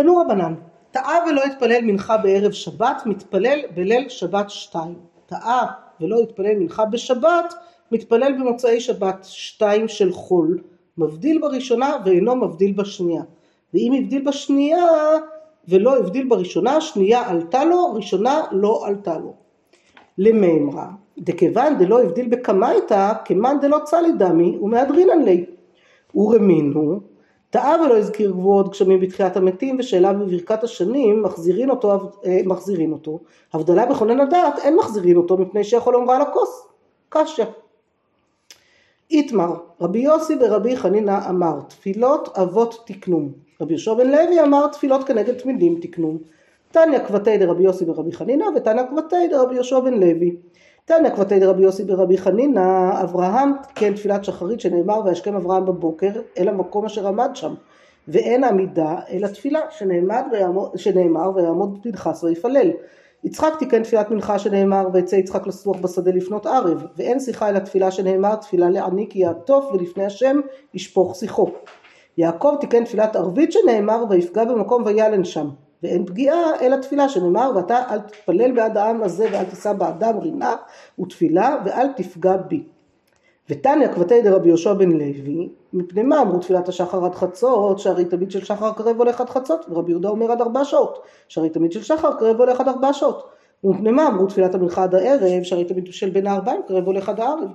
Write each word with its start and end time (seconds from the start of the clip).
תנו 0.00 0.16
רבנן, 0.16 0.54
טעה 0.90 1.14
ולא 1.28 1.42
התפלל 1.44 1.80
מנחה 1.82 2.16
בערב 2.16 2.52
שבת, 2.52 3.02
מתפלל 3.06 3.60
בליל 3.74 4.08
שבת 4.08 4.50
שתיים. 4.50 4.94
טעה 5.26 5.66
ולא 6.00 6.20
התפלל 6.20 6.54
מנחה 6.58 6.84
בשבת, 6.84 7.54
מתפלל 7.92 8.32
במוצאי 8.32 8.80
שבת 8.80 9.16
שתיים 9.22 9.88
של 9.88 10.12
חול. 10.12 10.62
מבדיל 10.98 11.38
בראשונה 11.40 11.96
ואינו 12.04 12.36
מבדיל 12.36 12.72
בשנייה. 12.72 13.22
ואם 13.74 13.92
הבדיל 13.98 14.24
בשנייה 14.24 14.86
ולא 15.68 15.96
הבדיל 15.96 16.28
בראשונה, 16.28 16.80
שנייה 16.80 17.28
עלתה 17.28 17.64
לו, 17.64 17.94
ראשונה 17.94 18.42
לא 18.52 18.86
עלתה 18.86 19.18
לו. 19.18 19.34
למימרא, 20.18 20.84
דכיוון 21.18 21.78
דלא 21.78 22.02
הבדיל 22.02 22.28
בקמייתא, 22.28 23.12
כמאן 23.24 23.56
דלא 23.60 23.78
צלי 23.84 24.12
דמי 24.18 24.58
ומהדרינן 24.60 25.22
לי. 25.22 25.44
ורמינו, 26.14 27.00
טעה 27.50 27.82
ולא 27.84 27.98
הזכיר 27.98 28.30
גבוהות 28.30 28.68
גשמים 28.68 29.00
בתחיית 29.00 29.36
המתים 29.36 29.76
ושאלה 29.78 30.12
בברכת 30.12 30.64
השנים 30.64 31.22
מחזירין 31.22 31.70
אותו, 31.70 31.92
אה, 32.24 32.40
מחזירין 32.44 32.92
אותו. 32.92 33.20
הבדלה 33.52 33.86
בכונן 33.86 34.20
הדעת 34.20 34.58
אין 34.58 34.76
מחזירין 34.76 35.16
אותו 35.16 35.36
מפני 35.36 35.64
שיכול 35.64 35.94
לומרה 35.94 36.16
על 36.16 36.22
הכוס. 36.22 36.66
קשה. 37.08 37.44
איתמר, 39.10 39.54
רבי 39.80 39.98
יוסי 39.98 40.34
ורבי 40.40 40.76
חנינא 40.76 41.18
אמר 41.30 41.60
תפילות 41.68 42.38
אבות 42.38 42.84
תקנום. 42.86 43.32
רבי 43.60 43.72
יהושע 43.72 43.94
בן 43.94 44.10
לוי 44.10 44.42
אמר 44.42 44.66
תפילות 44.66 45.04
כנגד 45.04 45.34
תמידים 45.34 45.78
תקנום. 45.82 46.18
תניא 46.70 46.98
כבתי 46.98 47.38
דרבי 47.38 47.62
יוסי 47.62 47.84
ורבי 47.84 48.12
חנינא 48.12 48.44
ותניא 48.56 48.82
כבתי 48.90 49.28
דרבי 49.30 49.54
יהושע 49.54 49.80
בן 49.80 49.94
לוי. 49.94 50.36
תניא 50.88 51.10
כבתי 51.10 51.40
דרבי 51.40 51.62
יוסי 51.62 51.82
ורבי 51.86 52.18
חנינא 52.18 53.02
אברהם 53.02 53.52
כן 53.74 53.94
תפילת 53.94 54.24
שחרית 54.24 54.60
שנאמר 54.60 55.00
וישכם 55.04 55.34
אברהם 55.34 55.66
בבוקר 55.66 56.10
אל 56.38 56.48
המקום 56.48 56.84
אשר 56.84 57.06
עמד 57.06 57.30
שם 57.34 57.54
ואין 58.08 58.44
עמידה 58.44 58.94
אלא 59.10 59.26
תפילה 59.26 59.60
שנאמר 60.76 61.30
ויעמוד, 61.34 61.78
פנחס 61.82 62.24
ויפלל. 62.24 62.70
יצחק 63.24 63.52
תיקן 63.58 63.82
תפילת 63.82 64.10
מנחה 64.10 64.38
שנאמר 64.38 64.88
ויצא 64.92 65.16
יצחק 65.16 65.46
לסוח 65.46 65.76
בשדה 65.80 66.10
לפנות 66.10 66.46
ערב 66.46 66.86
ואין 66.96 67.20
שיחה 67.20 67.48
אלא 67.48 67.58
תפילה 67.58 67.90
שנאמר 67.90 68.34
תפילה 68.34 68.70
לעני 68.70 69.06
כי 69.10 69.18
יעטוף 69.18 69.72
ולפני 69.72 70.04
השם 70.04 70.40
ישפוך 70.74 71.16
שיחו. 71.16 71.50
יעקב 72.18 72.56
תיקן 72.60 72.84
תפילת 72.84 73.16
ערבית 73.16 73.52
שנאמר 73.52 74.04
ויפגע 74.10 74.44
במקום 74.44 74.82
וילן 74.86 75.24
שם 75.24 75.48
ואין 75.82 76.06
פגיעה 76.06 76.60
אלא 76.60 76.76
תפילה 76.76 77.08
שנאמר 77.08 77.52
ואתה 77.56 77.78
אל 77.90 77.98
תתפלל 77.98 78.52
בעד 78.52 78.76
העם 78.76 79.02
הזה 79.02 79.26
ואל 79.32 79.44
תישא 79.44 79.72
באדם 79.72 80.18
רינה 80.18 80.56
ותפילה 80.98 81.56
ואל 81.64 81.92
תפגע 81.96 82.36
בי. 82.36 82.62
ותניא 83.50 83.88
כבתי 83.88 84.22
דרבי 84.22 84.48
יהושע 84.48 84.72
בן 84.72 84.92
לוי 84.92 85.48
מפני 85.72 86.02
מה 86.02 86.20
אמרו 86.20 86.38
תפילת 86.38 86.68
השחר 86.68 87.04
עד 87.04 87.14
חצות 87.14 87.78
שהרי 87.78 88.04
תמיד 88.04 88.30
של 88.30 88.44
שחר 88.44 88.72
קרב 88.72 88.98
הולך 88.98 89.20
עד 89.20 89.30
חצות? 89.30 89.66
ורבי 89.70 89.90
יהודה 89.90 90.08
אומר 90.08 90.32
עד 90.32 90.40
ארבע 90.40 90.64
שעות 90.64 91.02
שהרי 91.28 91.50
תמיד 91.50 91.72
של 91.72 91.82
שחר 91.82 92.18
קרב 92.18 92.40
הולך 92.40 92.60
עד 92.60 92.68
ארבע 92.68 92.92
שעות. 92.92 93.28
ומפני 93.64 93.90
מה 93.90 94.06
אמרו 94.06 94.26
תפילת 94.26 94.54
המנחה 94.54 94.82
עד 94.82 94.94
הערב 94.94 95.42
שהרי 95.42 95.64
תמיד 95.64 95.86
של 95.90 96.10
בין 96.10 96.26
הארבעים 96.26 96.60
קרב 96.68 96.86
הולך 96.86 97.08
עד 97.08 97.20
הערב 97.20 97.48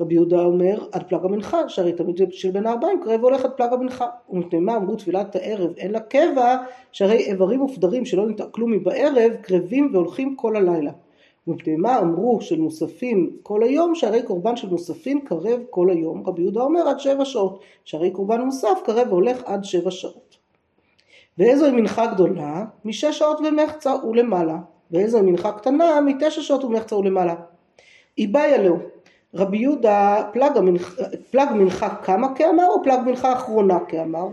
רבי 0.00 0.14
יהודה 0.14 0.40
אומר 0.40 0.84
עד 0.92 1.02
פלג 1.08 1.24
המנחה 1.24 1.68
שהרי 1.68 1.92
תמיד 1.92 2.20
של 2.30 2.50
בין 2.50 2.66
הארבעים 2.66 3.00
קרב 3.04 3.20
הולך 3.24 3.44
עד 3.44 3.50
פלג 3.50 3.72
המנחה. 3.72 4.06
ומפני 4.30 4.58
מה 4.58 4.76
אמרו 4.76 4.96
תפילת 4.96 5.36
הערב 5.36 5.70
אין 5.76 5.90
לה 5.90 6.00
קבע 6.00 6.56
שהרי 6.92 7.16
איברים 7.16 7.62
ופדרים 7.62 8.04
שלא 8.04 8.26
נתעכלו 8.26 8.66
מבערב 8.66 9.32
קרבים 9.42 9.90
והולכים 9.92 10.36
כל 10.36 10.56
הלילה. 10.56 10.92
ומפני 11.46 11.76
מה 11.76 11.98
אמרו 11.98 12.40
של 12.40 12.60
מוספים 12.60 13.36
כל 13.42 13.62
היום 13.62 13.94
שהרי 13.94 14.22
קורבן 14.22 14.56
של 14.56 14.68
מוספים 14.68 15.20
קרב 15.20 15.60
כל 15.70 15.90
היום. 15.90 16.22
רבי 16.26 16.42
יהודה 16.42 16.60
אומר 16.60 16.88
עד 16.88 17.00
שבע 17.00 17.24
שעות 17.24 17.60
שהרי 17.84 18.10
קורבן 18.10 18.40
מוסף 18.40 18.78
קרב 18.84 19.06
והולך 19.08 19.42
עד 19.44 19.64
שבע 19.64 19.90
שעות. 19.90 20.36
ואיזוהי 21.38 21.72
מנחה 21.72 22.06
גדולה? 22.06 22.64
משש 22.84 23.18
שעות 23.18 23.40
ומחצה 23.40 23.94
ולמעלה. 24.04 24.58
ואיזוהי 24.90 25.22
מנחה 25.22 25.52
קטנה? 25.52 26.00
מתשע 26.00 26.42
שעות 26.42 26.64
ומחצה 26.64 26.96
ולמעלה. 26.96 27.34
איבאי 28.18 28.54
עליהו 28.54 28.93
רבי 29.34 29.58
יהודה 29.58 30.22
פלג, 30.32 30.56
המנח, 30.56 30.96
פלג 31.30 31.48
מנחה 31.54 31.94
כמה 31.94 32.34
כאמר 32.34 32.66
או 32.66 32.82
פלג 32.82 32.98
מנחה 33.06 33.32
אחרונה 33.32 33.78
כאמר? 33.88 34.26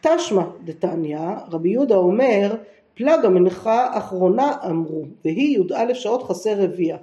תשמע 0.00 0.42
דתניא 0.64 1.20
רבי 1.50 1.68
יהודה 1.68 1.96
אומר 1.96 2.54
פלג 2.94 3.24
המנחה 3.24 3.98
אחרונה 3.98 4.52
אמרו 4.70 5.04
והיא 5.24 5.58
י"א 5.58 5.94
שעות 5.94 6.22
חסר 6.22 6.62
רביע. 6.62 6.96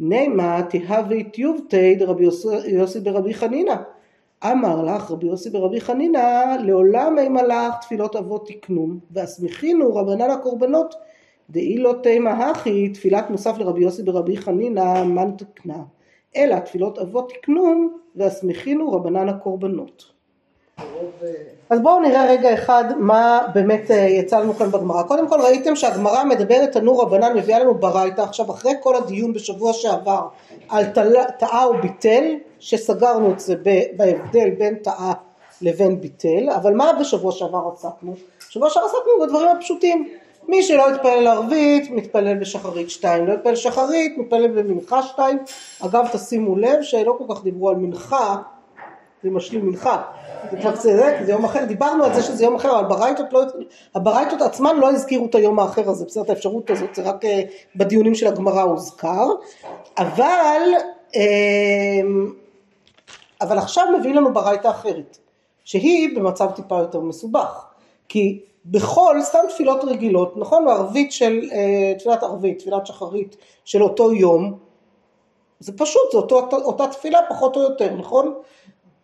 נימה 0.00 0.62
תהווה 0.62 1.24
טיובתי 1.32 1.94
דרבי 1.94 2.24
יוסי 2.66 3.00
ברבי 3.00 3.34
חנינא. 3.34 3.74
אמר 4.44 4.84
לך 4.84 5.10
רבי 5.10 5.26
יוסי 5.26 5.50
ברבי 5.50 5.80
חנינא 5.80 6.56
לעולם 6.64 7.18
אימה 7.18 7.42
לך 7.42 7.74
תפילות 7.80 8.16
אבות 8.16 8.48
תקנום 8.48 8.98
והסמיכינו 9.10 9.94
רבנן 9.94 10.30
הקורבנות 10.30 10.94
דאי 11.50 11.78
לא 11.78 11.94
תימה 12.02 12.50
הכי 12.50 12.88
תפילת 12.88 13.30
מוסף 13.30 13.58
לרבי 13.58 13.82
יוסי 13.82 14.02
ברבי 14.02 14.36
חנינא 14.36 15.04
מן 15.04 15.30
תקנה 15.36 15.82
אלא 16.36 16.58
תפילות 16.58 16.98
אבות 16.98 17.32
תקנום 17.32 17.98
והסמיכינו 18.16 18.92
רבנן 18.92 19.28
הקורבנות. 19.28 20.12
אז 21.70 21.80
בואו 21.80 22.00
נראה 22.00 22.26
רגע 22.26 22.54
אחד 22.54 22.84
מה 22.98 23.40
באמת 23.54 23.90
אה, 23.90 23.96
יצא 23.96 24.40
לנו 24.40 24.54
כאן 24.54 24.70
בגמרא. 24.70 25.02
קודם 25.02 25.28
כל 25.28 25.40
ראיתם 25.40 25.76
שהגמרא 25.76 26.24
מדברת 26.24 26.72
תנו 26.72 26.98
רבנן 26.98 27.36
מביאה 27.36 27.58
לנו 27.58 27.74
ברייתא 27.74 28.20
עכשיו 28.20 28.50
אחרי 28.50 28.72
כל 28.80 28.96
הדיון 28.96 29.32
בשבוע 29.32 29.72
שעבר 29.72 30.28
על 30.68 30.84
טעה 31.38 31.70
וביטל 31.70 32.24
שסגרנו 32.58 33.32
את 33.32 33.40
זה 33.40 33.54
בהבדל 33.96 34.50
בין 34.50 34.74
טעה 34.74 35.12
לבין 35.62 36.00
ביטל 36.00 36.50
אבל 36.56 36.74
מה 36.74 36.92
בשבוע 37.00 37.32
שעבר 37.32 37.70
עסקנו? 37.72 38.14
בשבוע 38.48 38.70
שעבר 38.70 38.86
עסקנו 38.86 39.26
בדברים 39.26 39.48
הפשוטים 39.56 40.08
מי 40.48 40.62
שלא 40.62 40.94
יתפלל 40.94 41.26
ערבית 41.26 41.90
מתפלל 41.90 42.38
בשחרית 42.38 42.90
שתיים, 42.90 43.26
לא 43.26 43.32
יתפלל 43.32 43.56
שחרית 43.56 44.18
מתפלל 44.18 44.48
במנחה 44.48 45.02
שתיים. 45.02 45.38
אגב 45.86 46.08
תשימו 46.12 46.56
לב 46.56 46.82
שלא 46.82 47.16
כל 47.18 47.34
כך 47.34 47.42
דיברו 47.42 47.70
על 47.70 47.76
מנחה, 47.76 48.36
זה 49.22 49.30
משלים 49.30 49.66
מנחה, 49.66 50.02
זה 50.50 50.56
כבר 50.56 50.76
צדק, 50.76 51.14
זה 51.24 51.32
יום 51.32 51.44
אחר, 51.44 51.64
דיברנו 51.64 52.04
על 52.04 52.14
זה 52.14 52.22
שזה 52.22 52.44
יום 52.44 52.54
אחר, 52.54 52.80
אבל 52.80 52.88
ברייתות, 52.88 53.32
לא, 53.32 53.42
הברייתות 53.94 54.42
עצמן 54.42 54.76
לא 54.76 54.90
הזכירו 54.90 55.26
את 55.26 55.34
היום 55.34 55.58
האחר 55.58 55.90
הזה, 55.90 56.04
בסדר, 56.04 56.22
את 56.22 56.30
האפשרות 56.30 56.70
הזאת, 56.70 56.94
זה 56.94 57.02
רק 57.02 57.24
אה, 57.24 57.42
בדיונים 57.76 58.14
של 58.14 58.26
הגמרא 58.26 58.62
הוזכר, 58.62 59.26
אבל, 59.98 60.62
אמ, 61.14 62.32
אבל 63.40 63.58
עכשיו 63.58 63.86
מביא 63.98 64.14
לנו 64.14 64.34
ברייתא 64.34 64.68
אחרת, 64.68 65.18
שהיא 65.64 66.16
במצב 66.16 66.50
טיפה 66.50 66.78
יותר 66.78 67.00
מסובך, 67.00 67.64
כי 68.08 68.40
בכל 68.66 69.16
סתם 69.22 69.38
תפילות 69.48 69.84
רגילות, 69.84 70.36
נכון? 70.36 70.68
ערבית 70.68 71.12
של, 71.12 71.40
אה, 71.52 71.94
תפילת 71.98 72.22
ערבית, 72.22 72.58
תפילת 72.58 72.86
שחרית 72.86 73.36
של 73.64 73.82
אותו 73.82 74.12
יום, 74.12 74.58
זה 75.60 75.72
פשוט, 75.76 76.14
אותו, 76.14 76.48
אותה 76.52 76.86
תפילה 76.86 77.18
פחות 77.28 77.56
או 77.56 77.62
יותר, 77.62 77.94
נכון? 77.94 78.34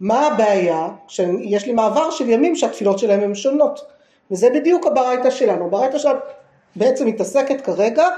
מה 0.01 0.27
הבעיה? 0.27 0.89
כשיש 1.09 1.67
לי 1.67 1.73
מעבר 1.73 2.11
של 2.11 2.29
ימים 2.29 2.57
שהתפילות 2.57 2.99
שלהם 2.99 3.21
הן 3.21 3.35
שונות, 3.35 3.81
וזה 4.31 4.51
בדיוק 4.51 4.87
הברייתא 4.87 5.31
שלנו, 5.31 5.65
הברייתא 5.65 5.99
שלנו 5.99 6.19
בעצם 6.77 7.07
מתעסקת 7.07 7.61
כרגע 7.61 8.09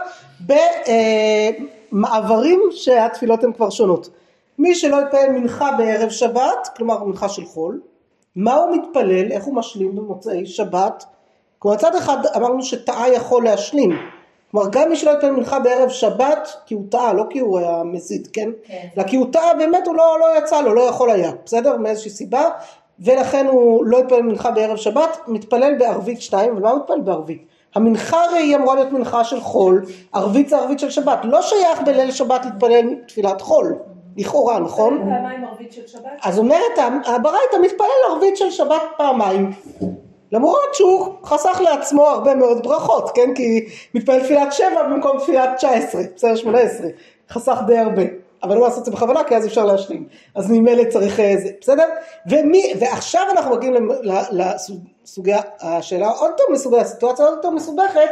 במעברים 1.93 2.61
שהתפילות 2.71 3.45
הן 3.45 3.53
כבר 3.53 3.71
שונות. 3.71 4.11
מי 4.59 4.75
שלא 4.75 4.97
יתפלל 4.97 5.31
מנחה 5.31 5.73
בערב 5.79 6.11
שבת, 6.11 6.69
כלומר 6.77 7.05
מנחה 7.05 7.29
של 7.29 7.45
חול, 7.45 7.81
מה 8.37 8.55
הוא 8.55 8.77
מתפלל, 8.77 9.33
איך 9.33 9.45
הוא 9.45 9.55
משלים 9.55 9.97
במוצאי 9.97 10.47
שבת, 10.47 11.05
כלומר 11.61 11.77
מצד 11.77 11.95
אחד 11.95 12.17
אמרנו 12.37 12.63
שטעה 12.63 13.09
יכול 13.09 13.45
להשלים 13.45 13.91
כלומר 14.51 14.67
גם 14.73 14.89
מי 14.89 14.97
שלא 14.97 15.11
יתפלל 15.11 15.31
מנחה 15.31 15.59
בערב 15.59 15.89
שבת 15.89 16.49
כי 16.67 16.75
הוא 16.75 16.85
טעה 16.91 17.13
לא 17.13 17.25
כי 17.31 17.39
הוא 17.39 17.59
היה 17.59 17.83
מזיד 17.85 18.29
כן? 18.33 18.51
כן. 18.67 18.87
אלא 18.97 19.07
כי 19.07 19.17
הוא 19.17 19.27
טעה 19.33 19.55
באמת 19.55 19.87
הוא 19.87 19.97
לא, 19.97 20.17
לא 20.21 20.39
יצא 20.39 20.61
לו 20.61 20.75
לא 20.75 20.81
יכול 20.81 21.11
היה 21.11 21.33
בסדר 21.45 21.77
מאיזושהי 21.77 22.11
סיבה 22.11 22.49
ולכן 22.99 23.47
הוא 23.47 23.85
לא 23.85 23.99
יתפלל 23.99 24.23
מנחה 24.23 24.51
בערב 24.51 24.77
שבת 24.77 25.19
מתפלל 25.27 25.75
בערבית 25.79 26.23
שתיים 26.23 26.57
ומה 26.57 26.71
הוא 26.71 26.79
מתפלל 26.79 27.01
בערבית? 27.01 27.47
המנחה 27.75 28.25
הרי 28.25 28.39
היא 28.39 28.57
אמורה 28.57 28.75
להיות 28.75 28.93
מנחה 28.93 29.25
של 29.25 29.41
חול 29.41 29.85
ערבית 30.13 30.49
זה 30.49 30.57
ערבית 30.57 30.79
של 30.79 30.91
שבת 30.91 31.19
לא 31.25 31.43
שייך 31.43 31.81
בליל 31.87 32.11
שבת 32.11 32.45
להתפלל 32.45 32.95
תפילת 33.09 33.41
חול 33.41 33.79
לכאורה 34.17 34.59
נכון? 34.59 34.99
פעמיים 34.99 35.45
ערבית 35.45 35.73
של 35.73 35.87
שבת? 35.87 36.11
אז 36.23 36.39
אומרת 36.39 36.79
הברייתא 37.07 37.57
מתפלל 37.63 37.87
ערבית 38.11 38.37
של 38.37 38.51
שבת 38.51 38.83
פעמיים 38.97 39.53
למרות 40.33 40.75
שהוא 40.75 41.15
חסך 41.25 41.61
לעצמו 41.61 42.07
הרבה 42.07 42.35
מאוד 42.35 42.63
ברכות, 42.63 43.11
כן? 43.15 43.35
כי 43.35 43.67
מתפלל 43.95 44.21
תפילת 44.21 44.53
שבע 44.53 44.83
במקום 44.83 45.19
תפילת 45.19 45.51
תשע 45.57 45.71
עשרה, 45.71 46.03
בסדר 46.17 46.37
שמונה 46.37 46.59
עשרה, 46.59 46.89
חסך 47.31 47.59
די 47.67 47.79
הרבה. 47.79 48.03
אבל 48.43 48.55
לא 48.55 48.61
לעשות 48.61 48.79
את 48.79 48.85
זה 48.85 48.91
בכוונה 48.91 49.25
כי 49.25 49.37
אז 49.37 49.47
אפשר 49.47 49.65
להשלים. 49.65 50.09
אז 50.35 50.51
ממילא 50.51 50.85
צריך 50.91 51.21
אה, 51.21 51.35
זה, 51.37 51.51
בסדר? 51.61 51.87
ומי, 52.27 52.73
ועכשיו 52.81 53.23
אנחנו 53.33 53.57
מגיעים 53.57 53.89
לסוגיה, 54.33 55.41
השאלה 55.61 56.09
עוד 56.09 56.31
יותר 56.31 56.45
מסוגיה, 56.53 56.81
הסיטואציה 56.81 57.25
עוד 57.25 57.35
יותר 57.37 57.51
מסובכת, 57.51 58.11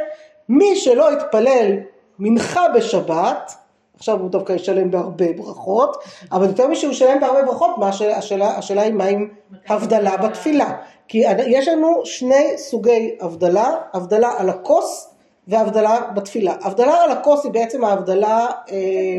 מי 0.48 0.76
שלא 0.76 1.12
יתפלל 1.12 1.72
מנחה 2.18 2.68
בשבת, 2.68 3.52
עכשיו 3.98 4.20
הוא 4.20 4.30
דווקא 4.30 4.52
ישלם 4.52 4.90
בהרבה 4.90 5.32
ברכות, 5.32 5.96
אבל 6.32 6.46
יותר 6.46 6.68
משהוא 6.68 6.92
ישלם 6.92 7.20
בהרבה 7.20 7.42
ברכות, 7.42 7.78
מה 7.78 7.88
השאלה, 7.88 8.16
השאלה, 8.16 8.58
השאלה 8.58 8.82
היא 8.82 8.92
מה 8.92 9.04
עם 9.04 9.28
הבדלה 9.68 10.16
בתפילה. 10.16 10.76
כי 11.08 11.22
יש 11.46 11.68
לנו 11.68 12.00
שני 12.04 12.52
סוגי 12.56 13.16
הבדלה, 13.20 13.74
הבדלה 13.94 14.32
על 14.38 14.48
הכוס 14.48 15.14
והבדלה 15.48 16.00
בתפילה. 16.14 16.54
הבדלה 16.62 17.02
על 17.02 17.10
הכוס 17.10 17.44
היא 17.44 17.52
בעצם 17.52 17.84
ההבדלה, 17.84 18.46
אה, 18.70 19.18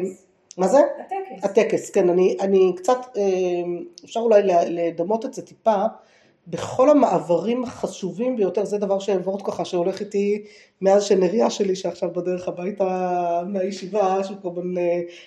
מה 0.58 0.68
זה? 0.68 0.80
הטקס. 0.80 1.44
הטקס, 1.44 1.90
כן, 1.90 2.10
אני, 2.10 2.38
אני 2.40 2.74
קצת, 2.78 2.98
אה, 3.18 3.24
אפשר 4.06 4.20
אולי 4.20 4.42
לדמות 4.46 5.25
את 5.25 5.34
זה 5.34 5.42
טיפה. 5.42 5.84
בכל 6.50 6.90
המעברים 6.90 7.63
החשובים 7.63 8.36
ביותר, 8.36 8.66
זה 8.66 8.78
דבר 8.78 9.00
שאעבוד 9.00 9.42
ככה, 9.42 9.66
שהולך 9.66 10.00
איתי 10.00 10.44
מאז 10.81 11.04
שנריה 11.04 11.50
שלי, 11.50 11.75
שעכשיו 11.75 12.10
בדרך 12.16 12.48
הביתה 12.48 13.42
מהישיבה, 13.48 14.24
שהוא 14.24 14.38
כבר 14.42 14.50
בן 14.50 14.74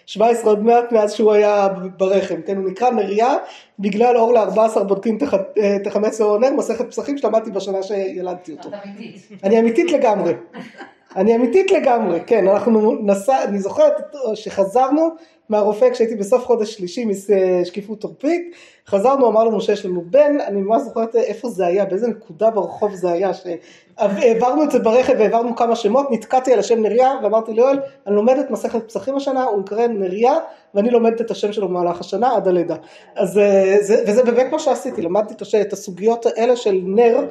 17 0.07 0.51
עוד 0.51 0.63
מעט 0.63 0.93
מאז 0.93 1.13
שהוא 1.13 1.33
היה 1.33 1.69
ברחם, 1.97 2.43
כן, 2.47 2.57
הוא 2.57 2.71
נקרא 2.71 2.91
נריה 2.91 3.37
בגלל 3.79 4.17
אור 4.17 4.33
ל-14 4.33 4.83
בודקים 4.83 5.19
תחמץ 5.85 6.21
אור 6.21 6.39
נר, 6.39 6.53
מסכת 6.53 6.91
פסחים 6.91 7.19
שלמדתי 7.19 7.51
בשנה 7.51 7.83
שילדתי 7.83 8.53
אותו. 8.53 8.69
אני 9.45 9.61
אמיתית 9.61 9.93
לגמרי. 9.93 10.33
אני 11.17 11.37
אמיתית 11.37 11.71
לגמרי, 11.71 12.21
כן, 12.27 12.49
אנחנו 12.49 12.97
נסע, 13.03 13.45
אני 13.45 13.59
זוכרת 13.59 13.93
שחזרנו 14.35 15.11
מהרופא 15.53 15.91
כשהייתי 15.91 16.17
בסוף 16.17 16.45
חודש 16.45 16.75
שלישי 16.75 17.05
משקיפות 17.05 18.05
עורפית, 18.05 18.55
חזרנו 18.87 19.29
אמר 19.29 19.45
לנו 19.45 19.61
שיש 19.61 19.87
לנו 19.87 20.03
בן, 20.07 20.41
אני 20.41 20.61
ממש 20.61 20.83
זוכרת 20.83 21.17
איפה 21.17 21.49
זה 21.49 21.67
היה, 21.67 21.85
באיזה 21.85 22.09
נקודה 22.09 22.51
ברחוב 22.51 22.95
זה 22.95 23.13
היה, 23.13 23.31
שהעברנו 23.35 24.63
את 24.63 24.71
זה 24.71 24.79
ברכב 24.79 25.15
והעברנו 25.19 25.57
כמה 25.57 25.77
שמות, 25.77 26.11
נתקעתי 26.11 26.53
על 26.53 26.59
השם 26.59 26.83
נריה 26.83 27.13
ואמרתי 27.23 27.53
ליואל, 27.53 27.79
אני 28.07 28.17
לומדת 28.17 28.51
מסכת 28.51 28.89
פסחים 28.89 29.17
השנה, 29.17 29.45
הוא 29.45 29.61
יקרא 29.61 29.87
נריה 29.87 30.39
ואני 30.75 30.91
לומדת 30.91 31.21
את 31.21 31.31
השם 31.31 31.53
שלו 31.53 31.69
במהלך 31.69 32.01
השנה 32.01 32.37
עד 32.37 32.49
הלידה. 32.49 32.77
אז 33.17 33.39
אה, 33.39 33.77
זה, 33.81 34.03
וזה 34.07 34.23
באמת 34.23 34.53
מה 34.53 34.59
שעשיתי, 34.59 35.03
למדתי 35.03 35.35
את 35.61 35.73
הסוגיות 35.73 36.27
האלה 36.27 36.57
של 36.57 36.81
נר, 36.85 37.27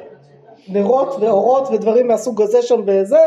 נרות 0.68 1.16
ואורות 1.20 1.68
ודברים 1.70 2.08
מהסוג 2.08 2.42
הזה 2.42 2.62
שם 2.62 2.80
וזה, 2.86 3.16
אה, 3.16 3.22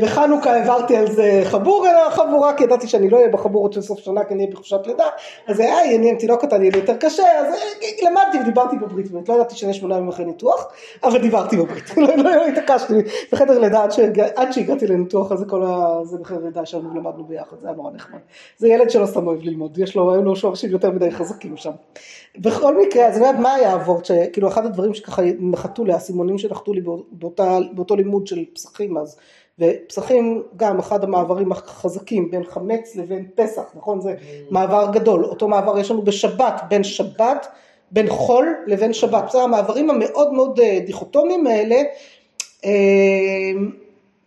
בחנוכה 0.00 0.52
העברתי 0.52 0.96
על 0.96 1.10
זה 1.10 1.42
חבור 1.44 1.86
אל 1.86 2.06
החבורה 2.06 2.54
כי 2.54 2.64
ידעתי 2.64 2.88
שאני 2.88 3.10
לא 3.10 3.16
אהיה 3.16 3.28
בחבורות 3.28 3.72
של 3.72 3.82
סוף 3.82 3.98
שנה 3.98 4.24
כי 4.24 4.34
אני 4.34 4.42
אהיה 4.42 4.52
בחופשת 4.52 4.86
לידה. 4.86 5.04
אז 5.46 5.56
זה 5.56 5.62
היה 5.62 5.94
עניין 5.94 6.18
תינוק 6.18 6.44
קטן 6.44 6.62
יהיה 6.62 6.72
לי 6.72 6.78
יותר 6.78 6.96
קשה. 6.96 7.40
אז 7.40 7.54
אה, 7.54 8.10
למדתי 8.10 8.38
ודיברתי 8.40 8.76
בברית 8.76 9.10
באמת 9.10 9.28
לא 9.28 9.34
ידעתי 9.34 9.54
שאני 9.56 9.74
שמונה 9.74 9.96
ימים 9.96 10.08
אחרי 10.08 10.24
ניתוח 10.24 10.72
אבל 11.04 11.18
דיברתי 11.18 11.56
בברית. 11.56 11.96
לא, 11.96 12.16
לא, 12.16 12.36
לא 12.36 12.46
התעקשתי. 12.46 12.94
בחדר 13.32 13.58
לידה 13.58 13.84
עד 14.36 14.52
שהגעתי 14.52 14.86
לניתוח 14.86 15.32
אז 15.32 15.44
כל 15.48 15.62
זה 16.04 16.18
בחדר 16.18 16.44
לידה 16.44 16.66
שלנו 16.66 16.94
למדנו 16.94 17.24
ביחד 17.24 17.56
זה 17.60 17.66
היה 17.66 17.76
נורא 17.76 17.90
נחמד. 17.92 18.20
זה 18.58 18.68
ילד 18.68 18.90
שלא 18.90 19.06
סתם 19.06 19.26
אוהב 19.26 19.42
ללמוד 19.42 19.78
יש 19.78 19.96
לו 19.96 20.12
היו 20.12 20.22
לו 20.22 20.36
שורשים 20.36 20.70
יותר 20.70 20.90
מדי 20.90 21.10
חזקים 21.10 21.56
שם. 21.56 21.72
בכל 22.38 22.78
מקרה 22.82 23.06
אז 23.06 23.18
מה 23.18 23.54
היה 23.54 23.72
עבור 23.72 24.00
כאילו 24.32 24.48
אחד 24.48 24.66
הדברים 24.66 24.94
שככה 24.94 25.22
נחתו 25.38 25.84
לי 25.84 25.92
האסימונים 25.92 26.38
שנחתו 26.38 26.72
לי 26.72 26.80
באותו 27.72 27.96
לימוד 27.96 28.26
של 28.26 28.44
פסחים 28.54 28.96
אז 28.96 29.16
ופסחים 29.58 30.42
גם 30.56 30.78
אחד 30.78 31.04
המעברים 31.04 31.52
החזקים 31.52 32.30
בין 32.30 32.44
חמץ 32.44 32.96
לבין 32.96 33.26
פסח, 33.34 33.62
נכון? 33.74 34.00
זה 34.00 34.14
מעבר 34.50 34.90
גדול. 34.92 35.24
אותו 35.24 35.48
מעבר 35.48 35.78
יש 35.78 35.90
לנו 35.90 36.02
בשבת, 36.02 36.62
בין 36.68 36.84
שבת, 36.84 37.46
בין 37.90 38.08
חול 38.08 38.54
לבין 38.66 38.92
שבת. 38.92 39.24
בסדר, 39.24 39.40
המעברים 39.40 39.90
המאוד 39.90 40.32
מאוד 40.32 40.60
אה, 40.60 40.78
דיכוטומיים 40.86 41.46
האלה, 41.46 41.76
אה, 42.64 42.70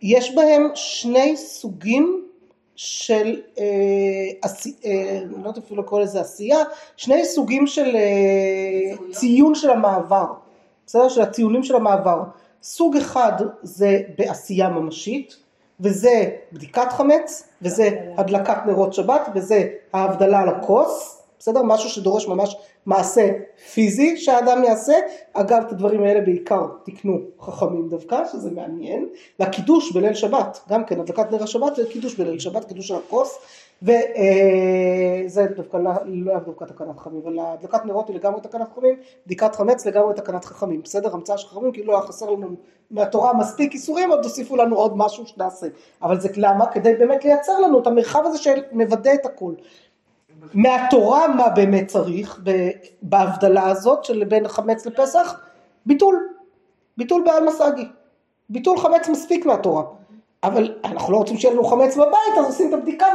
יש 0.02 0.34
בהם 0.34 0.68
שני 0.74 1.36
סוגים 1.36 2.22
של, 2.76 3.40
אה, 3.58 4.48
אני 5.22 5.32
לא 5.32 5.48
יודעת 5.48 5.58
אפילו 5.58 5.82
לקרוא 5.82 6.00
לזה 6.00 6.20
עשייה, 6.20 6.58
שני 6.96 7.24
סוגים 7.24 7.66
של 7.66 7.96
ציון 9.10 9.54
של 9.54 9.70
המעבר, 9.70 10.26
בסדר? 10.86 11.08
של 11.08 11.20
הציונים 11.20 11.62
של 11.62 11.76
המעבר. 11.76 12.22
סוג 12.68 12.96
אחד 12.96 13.32
זה 13.62 14.00
בעשייה 14.18 14.68
ממשית, 14.68 15.36
וזה 15.80 16.30
בדיקת 16.52 16.92
חמץ, 16.92 17.48
וזה 17.62 17.90
הדלקת 18.16 18.56
נרות 18.66 18.94
שבת, 18.94 19.28
וזה 19.34 19.68
ההבדלה 19.92 20.40
על 20.40 20.48
הכוס, 20.48 21.22
בסדר? 21.38 21.62
משהו 21.62 21.90
שדורש 21.90 22.28
ממש 22.28 22.56
מעשה 22.86 23.30
פיזי 23.72 24.16
שהאדם 24.16 24.64
יעשה. 24.64 24.94
אגב, 25.32 25.62
את 25.66 25.72
הדברים 25.72 26.02
האלה 26.02 26.20
בעיקר 26.20 26.66
תקנו 26.84 27.18
חכמים 27.40 27.88
דווקא, 27.88 28.22
שזה 28.32 28.50
מעניין. 28.50 29.08
והקידוש 29.40 29.92
בליל 29.92 30.14
שבת, 30.14 30.60
גם 30.68 30.84
כן, 30.84 31.00
הדלקת 31.00 31.32
נר 31.32 31.42
השבת 31.42 31.76
זה 31.76 31.82
קידוש 31.92 32.14
בליל 32.14 32.38
שבת, 32.38 32.64
קידוש 32.64 32.90
על 32.90 32.96
הכוס. 33.06 33.38
וזה 33.82 35.40
אה, 35.40 35.46
דווקא 35.56 35.76
לא, 35.76 35.90
לא 36.04 36.38
דווקא 36.38 36.64
תקנת 36.64 36.98
חכמים, 36.98 37.20
אבל 37.24 37.38
הדלקת 37.38 37.84
נרות 37.84 38.08
היא 38.08 38.16
לגמרי 38.16 38.40
תקנת 38.40 38.68
חכמים, 38.72 38.94
בדיקת 39.26 39.54
חמץ 39.54 39.86
לגמרי 39.86 40.14
תקנת 40.14 40.44
חכמים, 40.44 40.82
בסדר? 40.82 41.14
המצאה 41.14 41.38
של 41.38 41.48
חכמים, 41.48 41.72
כאילו 41.72 41.92
לא 41.92 41.98
היה 41.98 42.06
חסר 42.06 42.30
לנו 42.30 42.48
מהתורה 42.90 43.34
מספיק 43.34 43.72
איסורים, 43.72 44.10
עוד 44.10 44.22
תוסיפו 44.22 44.56
לנו 44.56 44.76
עוד 44.76 44.96
משהו 44.96 45.26
שנעשה. 45.26 45.66
אבל 46.02 46.20
זה 46.20 46.28
למה? 46.36 46.66
כדי 46.66 46.94
באמת 46.94 47.24
לייצר 47.24 47.60
לנו 47.60 47.78
את 47.78 47.86
המרחב 47.86 48.22
הזה 48.24 48.38
שמוודא 48.38 49.14
את 49.14 49.26
הכל. 49.26 49.54
מהתורה 50.54 51.28
מה 51.28 51.48
באמת 51.48 51.86
צריך 51.86 52.40
בהבדלה 53.02 53.68
הזאת 53.68 54.04
של 54.04 54.24
בין 54.24 54.48
חמץ 54.48 54.86
לפסח? 54.86 55.40
ביטול. 55.86 56.28
ביטול 56.96 57.22
בעל 57.24 57.44
מסגי. 57.44 57.88
ביטול 58.50 58.78
חמץ 58.78 59.08
מספיק 59.08 59.46
מהתורה. 59.46 59.82
אבל 60.44 60.74
אנחנו 60.84 61.12
לא 61.12 61.18
רוצים 61.18 61.36
שיהיה 61.36 61.54
לנו 61.54 61.64
חמץ 61.64 61.96
בבית, 61.96 62.38
אז 62.38 62.46
עושים 62.46 62.68
את 62.68 62.72
הבדיקה 62.74 63.06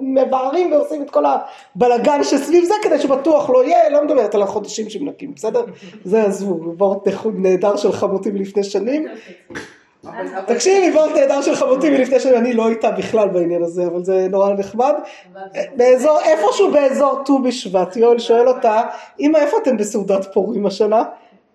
ומבערים 0.00 0.72
ועושים 0.72 1.02
את 1.02 1.10
כל 1.10 1.24
הבלגן 1.26 2.24
שסביב 2.24 2.64
זה 2.64 2.74
כדי 2.82 2.98
שבטוח 2.98 3.50
לא 3.50 3.64
יהיה, 3.64 3.90
לא 3.90 4.04
מדברת 4.04 4.34
על 4.34 4.42
החודשים 4.42 4.90
שמנקים, 4.90 5.34
בסדר? 5.34 5.64
זה 6.04 6.22
עזבו, 6.22 6.54
וורט 6.78 7.08
נהדר 7.34 7.76
של 7.76 7.92
חמותי 7.92 8.30
מלפני 8.30 8.64
שנים. 8.64 9.06
תקשיבי, 10.46 10.96
וורט 10.96 11.10
נהדר 11.16 11.42
של 11.42 11.54
חמותי 11.54 11.90
מלפני 11.90 12.20
שנים, 12.20 12.34
אני 12.34 12.52
לא 12.52 12.68
איתה 12.68 12.90
בכלל 12.90 13.28
בעניין 13.28 13.62
הזה, 13.62 13.86
אבל 13.86 14.04
זה 14.04 14.26
נורא 14.30 14.54
נחמד. 14.54 14.94
באזור, 15.76 16.20
איפשהו 16.20 16.72
באזור 16.72 17.22
ט"ו 17.24 17.38
בשבט, 17.38 17.96
יואל 17.96 18.18
שואל 18.18 18.48
אותה, 18.48 18.82
אמא 19.20 19.38
איפה 19.38 19.56
אתם 19.62 19.76
בסעודת 19.76 20.32
פורים 20.34 20.66
השנה? 20.66 21.04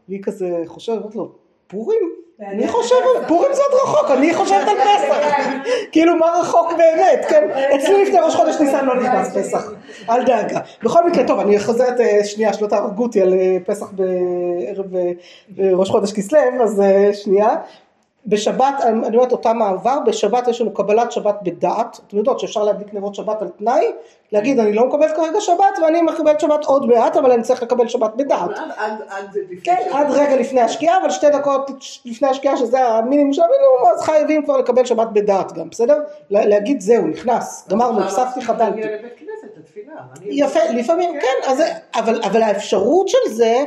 והיא 0.09 0.23
כזה 0.23 0.63
חושבת 0.65 1.15
לו, 1.15 1.31
פורים? 1.67 2.22
אני 2.41 2.67
חושבת, 2.67 3.27
פורים 3.27 3.53
זה 3.53 3.61
עוד 3.71 3.81
רחוק, 3.83 4.11
אני 4.11 4.33
חושבת 4.33 4.67
על 4.67 4.77
פסח, 4.87 5.17
כאילו 5.91 6.15
מה 6.15 6.25
רחוק 6.39 6.73
באמת, 6.77 7.25
כן, 7.29 7.49
אצלי 7.75 8.05
לפני 8.05 8.19
ראש 8.19 8.35
חודש 8.35 8.55
ניסן 8.59 8.85
לא 8.85 8.95
נכנס 8.95 9.37
פסח, 9.37 9.71
אל 10.09 10.25
דאגה. 10.25 10.59
בכל 10.83 11.09
מקרה, 11.09 11.27
טוב, 11.27 11.39
אני 11.39 11.59
חוזרת 11.59 11.99
אה, 11.99 12.23
שנייה, 12.23 12.53
שלא 12.53 12.67
תהרגו 12.67 13.03
אותי 13.03 13.21
על 13.21 13.33
אה, 13.33 13.57
פסח 13.65 13.91
בערב 13.91 14.95
אה, 14.95 15.11
ראש 15.73 15.89
חודש 15.89 16.13
כסלו, 16.13 16.39
אז 16.63 16.81
שנייה. 17.13 17.55
בשבת, 18.25 18.73
אני 18.83 19.17
אומרת 19.17 19.31
אותה 19.31 19.53
מעבר, 19.53 19.99
בשבת 20.05 20.47
יש 20.47 20.61
לנו 20.61 20.73
קבלת 20.73 21.11
שבת 21.11 21.35
בדעת, 21.43 21.99
אתם 22.07 22.17
יודעות 22.17 22.39
שאפשר 22.39 22.63
להדליק 22.63 22.93
נרות 22.93 23.15
שבת 23.15 23.41
על 23.41 23.47
תנאי, 23.47 23.85
להגיד 24.31 24.59
אני 24.59 24.73
לא 24.73 24.85
מקבל 24.85 25.07
כרגע 25.15 25.41
שבת 25.41 25.79
ואני 25.81 26.01
מקבל 26.01 26.39
שבת 26.39 26.65
עוד 26.65 26.85
מעט 26.85 27.17
אבל 27.17 27.31
אני 27.31 27.43
צריך 27.43 27.63
לקבל 27.63 27.87
שבת 27.87 28.13
בדעת. 28.15 28.49
כן, 29.63 29.77
עד 29.91 30.11
רגע 30.11 30.35
לפני 30.35 30.61
השקיעה, 30.61 31.01
אבל 31.01 31.09
שתי 31.09 31.29
דקות 31.29 31.71
לפני 32.05 32.27
השקיעה 32.27 32.57
שזה 32.57 32.87
המינימום 32.87 33.33
של 33.33 33.41
המינימום, 33.41 33.91
אז 33.95 34.01
חייבים 34.01 34.43
כבר 34.43 34.57
לקבל 34.57 34.85
שבת 34.85 35.07
בדעת 35.13 35.51
גם, 35.51 35.69
בסדר? 35.69 35.97
להגיד 36.29 36.81
זהו, 36.81 37.07
נכנס, 37.07 37.67
גמרנו, 37.69 38.03
הפסקתי 38.03 38.41
חדלתי. 38.41 38.81
יפה, 40.21 40.59
לפעמים 40.73 41.19
כן, 41.21 41.51
אבל 42.23 42.41
האפשרות 42.41 43.07
של 43.07 43.29
זה 43.29 43.63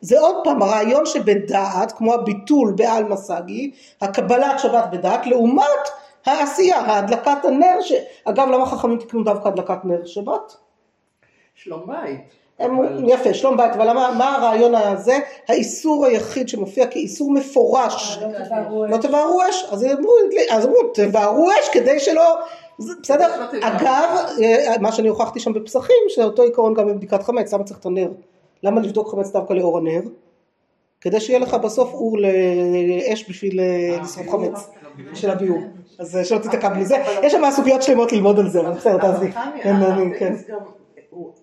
זה 0.00 0.20
עוד 0.20 0.36
פעם 0.44 0.62
הרעיון 0.62 1.06
שבדעת, 1.06 1.92
כמו 1.92 2.14
הביטול 2.14 2.72
בעל 2.76 3.04
מסגי, 3.04 3.70
הקבלת 4.00 4.58
שבת 4.58 4.84
בדעת, 4.92 5.26
לעומת 5.26 5.64
העשייה, 6.26 6.78
ההדלקת 6.78 7.44
הנר, 7.44 7.80
ש... 7.80 7.92
אגב 8.24 8.48
למה 8.48 8.66
חכמים 8.66 8.98
תקנו 8.98 9.24
דווקא 9.24 9.48
הדלקת 9.48 9.84
נר 9.84 10.04
שבת? 10.04 10.56
שלום 11.54 11.86
בית. 11.86 12.20
הם, 12.58 12.78
אבל... 12.78 13.04
יפה, 13.08 13.34
שלום 13.34 13.56
בית, 13.56 13.72
אבל 13.72 13.88
למה, 13.90 14.14
מה 14.18 14.36
הרעיון 14.36 14.74
הזה? 14.74 15.18
האיסור 15.48 16.06
היחיד 16.06 16.48
שמופיע 16.48 16.86
כאיסור 16.86 17.32
מפורש, 17.32 18.18
לא 18.88 18.96
תבערו 18.96 19.42
אש, 19.50 19.64
אז 19.70 19.84
אמרו, 19.84 20.12
אז 20.50 20.66
אמרו 20.66 20.78
תבערו 20.94 21.50
אש 21.50 21.68
כדי 21.72 22.00
שלא, 22.00 22.38
בסדר, 22.78 23.46
אגב, 23.62 24.16
אה, 24.42 24.74
מה 24.80 24.92
שאני 24.92 25.08
הוכחתי 25.08 25.40
שם 25.40 25.52
בפסחים, 25.52 25.96
שאותו 26.08 26.42
עיקרון 26.42 26.74
גם 26.74 26.86
בבדיקת 26.86 27.22
חמץ, 27.22 27.54
למה 27.54 27.64
צריך 27.64 27.80
את 27.80 27.86
הנר? 27.86 28.08
למה 28.62 28.80
לבדוק 28.80 29.10
חמץ 29.10 29.32
דווקא 29.32 29.52
לאור 29.52 29.78
הנר? 29.78 30.00
כדי 31.00 31.20
שיהיה 31.20 31.38
לך 31.38 31.54
בסוף 31.54 31.94
אור 31.94 32.18
לאש 32.18 33.30
בשביל 33.30 33.60
אה, 33.60 33.98
לשרוף 34.02 34.28
חמץ, 34.28 34.68
של 35.14 35.30
הביאור. 35.30 35.58
אז 35.98 36.18
שלא 36.24 36.38
תתקע 36.38 36.68
בלי 36.68 36.84
זה. 36.84 36.96
יש 37.22 37.32
שם 37.32 37.42
סוגיות 37.50 37.82
שלמות 37.82 38.12
ללמוד 38.12 38.38
על 38.38 38.48
זה, 38.48 38.60
אבל 38.60 38.72
בסדר, 38.72 38.98
תעזבי. 38.98 39.32
כן, 39.62 39.74
כן. 40.18 40.34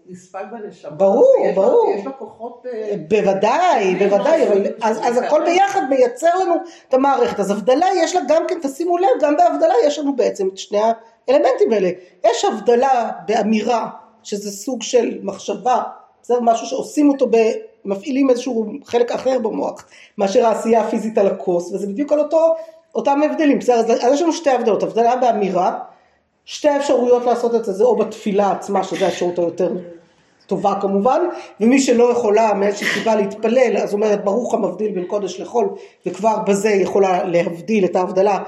נספג 0.10 0.44
בנשמה. 0.52 0.92
ברור, 0.92 1.36
ברור. 1.56 1.94
יש 1.98 2.06
לו 2.06 2.12
כוחות... 2.18 2.66
אה, 2.74 2.96
בוודאי, 3.08 3.96
בוודאי, 3.96 4.48
אבל 4.48 4.68
אז 4.82 5.18
הכל 5.18 5.42
ביחד 5.46 5.82
מייצר 5.90 6.40
לנו 6.42 6.56
את 6.90 6.94
המערכת. 6.94 7.40
אז 7.40 7.52
הבדלה 7.52 7.86
יש 7.96 8.16
לה 8.16 8.22
גם 8.28 8.44
כן, 8.48 8.60
תשימו 8.62 8.98
לב, 8.98 9.08
גם 9.22 9.36
בהבדלה 9.38 9.74
יש 9.86 10.00
לנו 10.00 10.16
בעצם 10.16 10.48
את 10.48 10.58
שני 10.58 10.80
האלמנטים 11.28 11.72
האלה. 11.72 11.90
יש 12.24 12.46
הבדלה 12.46 13.12
באמירה, 13.28 13.90
שזה 14.24 14.52
סוג 14.52 14.82
של 14.82 15.20
מחשבה, 15.24 15.84
זה 16.26 16.34
משהו 16.42 16.68
שעושים 16.68 17.10
אותו, 17.10 17.28
ב, 17.32 17.38
מפעילים 17.86 18.30
איזשהו 18.30 18.66
חלק 18.86 19.12
אחר 19.12 19.40
במוח, 19.40 19.86
מאשר 20.18 20.46
העשייה 20.46 20.82
הפיזית 20.82 21.18
על 21.18 21.28
הכוס, 21.28 21.72
וזה 21.74 21.88
בדיוק 21.88 22.12
על 22.14 22.20
אותו, 22.20 22.56
אותם 22.96 23.22
הבדלים. 23.24 23.60
בסדר, 23.60 23.94
אז, 23.94 24.14
יש 24.14 24.22
לנו 24.22 24.34
שתי 24.34 24.50
הבדלות, 24.50 24.84
הבדלה 24.84 25.16
באמירה, 25.16 25.80
שתי 26.46 26.70
האפשרויות 26.70 27.26
לעשות 27.26 27.56
את 27.56 27.66
זה, 27.66 27.74
זה 27.74 27.84
או 27.84 27.96
בתפילה 27.96 28.52
עצמה, 28.52 28.84
שזו 28.84 29.06
האפשרות 29.06 29.40
היותר 29.40 29.72
טובה 30.48 30.74
כמובן, 30.82 31.22
ומי 31.62 31.80
שלא 31.80 32.12
יכולה 32.12 32.54
מאיזושהי 32.54 32.88
סיבה 32.88 33.16
להתפלל, 33.16 33.78
אז 33.78 33.94
אומרת 33.94 34.24
ברוך 34.24 34.54
המבדיל 34.54 34.92
בין 34.92 35.06
קודש 35.06 35.40
לחול, 35.40 35.70
וכבר 36.06 36.40
בזה 36.48 36.70
יכולה 36.70 37.24
להבדיל 37.24 37.86
את 37.86 37.96
ההבדלה 37.96 38.40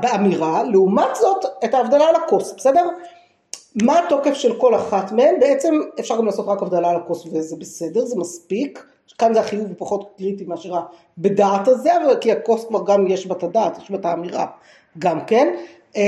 באמירה, 0.00 0.62
לעומת 0.62 1.16
זאת 1.20 1.44
את 1.64 1.74
ההבדלה 1.74 2.08
על 2.08 2.14
הכוס, 2.16 2.54
בסדר? 2.56 2.88
מה 3.82 3.98
התוקף 3.98 4.34
של 4.34 4.60
כל 4.60 4.74
אחת 4.74 5.12
מהן? 5.12 5.40
בעצם 5.40 5.74
אפשר 6.00 6.16
גם 6.16 6.26
לעשות 6.26 6.48
רק 6.48 6.62
הבדלה 6.62 6.90
על 6.90 6.96
הכוס 6.96 7.26
וזה 7.26 7.56
בסדר, 7.56 8.04
זה 8.04 8.16
מספיק. 8.16 8.84
כאן 9.20 9.34
זה 9.34 9.40
החיוב 9.40 9.72
פחות 9.78 10.10
קריטי 10.18 10.44
מאשר 10.44 10.74
בדעת 11.18 11.68
הזה, 11.68 11.96
אבל 11.96 12.16
כי 12.20 12.32
הכוס 12.32 12.64
כבר 12.64 12.84
גם 12.86 13.06
יש 13.06 13.26
בה 13.26 13.34
את 13.34 13.42
הדעת, 13.42 13.78
יש 13.78 13.90
בה 13.90 13.96
את 13.96 14.04
האמירה 14.04 14.46
גם 14.98 15.24
כן. 15.26 15.54
אה, 15.96 16.02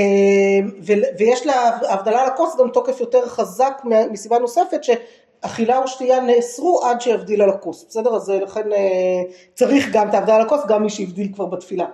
ויש 1.17 1.47
להבדלה 1.47 2.21
על 2.21 2.27
הכוס 2.27 2.55
גם 2.59 2.69
תוקף 2.69 2.99
יותר 2.99 3.27
חזק 3.27 3.81
מסיבה 4.11 4.39
נוספת 4.39 4.81
שאכילה 4.83 5.81
ושתייה 5.85 6.19
נאסרו 6.19 6.83
עד 6.83 7.01
שיבדיל 7.01 7.41
על 7.41 7.49
הכוס, 7.49 7.85
בסדר? 7.89 8.15
אז 8.15 8.29
לכן 8.29 8.73
אה, 8.73 9.21
צריך 9.53 9.89
גם 9.93 10.09
את 10.09 10.13
ההבדלה 10.13 10.35
על 10.35 10.41
הכוס, 10.41 10.61
גם 10.67 10.83
מי 10.83 10.89
שהבדיל 10.89 11.33
כבר 11.33 11.45
בתפילה. 11.45 11.85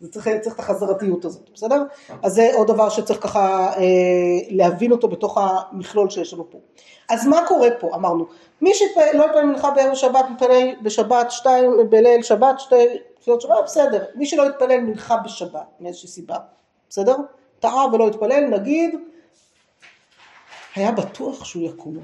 זה 0.00 0.12
צריך, 0.12 0.28
צריך 0.40 0.54
את 0.54 0.60
החזרתיות 0.60 1.24
הזאת, 1.24 1.50
בסדר? 1.54 1.82
אז 2.22 2.32
זה 2.32 2.50
עוד 2.54 2.66
דבר 2.66 2.88
שצריך 2.88 3.22
ככה 3.22 3.72
אה, 3.76 3.82
להבין 4.50 4.92
אותו 4.92 5.08
בתוך 5.08 5.38
המכלול 5.40 6.10
שיש 6.10 6.32
לנו 6.32 6.50
פה. 6.50 6.58
אז 7.08 7.26
מה 7.26 7.40
קורה 7.48 7.68
פה? 7.80 7.94
אמרנו, 7.94 8.26
מי 8.60 8.74
שלא 8.74 9.24
יתפלל 9.24 9.44
מנחה 9.44 9.70
בערב 9.70 9.94
שבת, 9.94 10.24
מתפלל 10.30 10.74
בשבת 10.82 11.30
שתיים, 11.30 11.90
בליל 11.90 12.22
שבת, 12.22 12.60
שתי 12.60 12.98
תפילות 13.20 13.40
שבת, 13.40 13.64
בסדר. 13.64 14.04
מי 14.14 14.26
שלא 14.26 14.48
יתפלל 14.48 14.80
מנחה 14.80 15.16
בשבת, 15.16 15.66
מאיזושהי 15.80 16.08
סיבה, 16.08 16.36
בסדר? 16.90 17.16
טעה 17.60 17.86
ולא 17.92 18.04
יתפלל, 18.04 18.44
נגיד, 18.44 18.94
היה 20.74 20.92
בטוח 20.92 21.44
שהוא 21.44 21.62
יקום. 21.62 21.98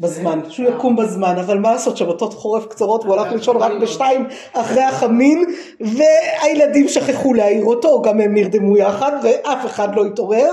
בזמן, 0.00 0.40
שהוא 0.48 0.68
יקום 0.68 0.96
בזמן, 0.96 1.38
אבל 1.38 1.58
מה 1.58 1.72
לעשות, 1.72 1.96
שבתות 1.96 2.34
חורף 2.34 2.66
קצרות, 2.66 3.04
והוא 3.04 3.14
הלך 3.14 3.32
לישון 3.32 3.56
רק 3.56 3.72
בשתיים 3.82 4.26
אחרי 4.52 4.82
החמין, 4.82 5.44
והילדים 5.80 6.88
שכחו 6.88 7.34
להעיר 7.34 7.64
אותו, 7.64 8.02
גם 8.02 8.20
הם 8.20 8.34
נרדמו 8.34 8.76
יחד, 8.76 9.12
ואף 9.22 9.66
אחד 9.66 9.94
לא 9.94 10.04
התעורר. 10.04 10.52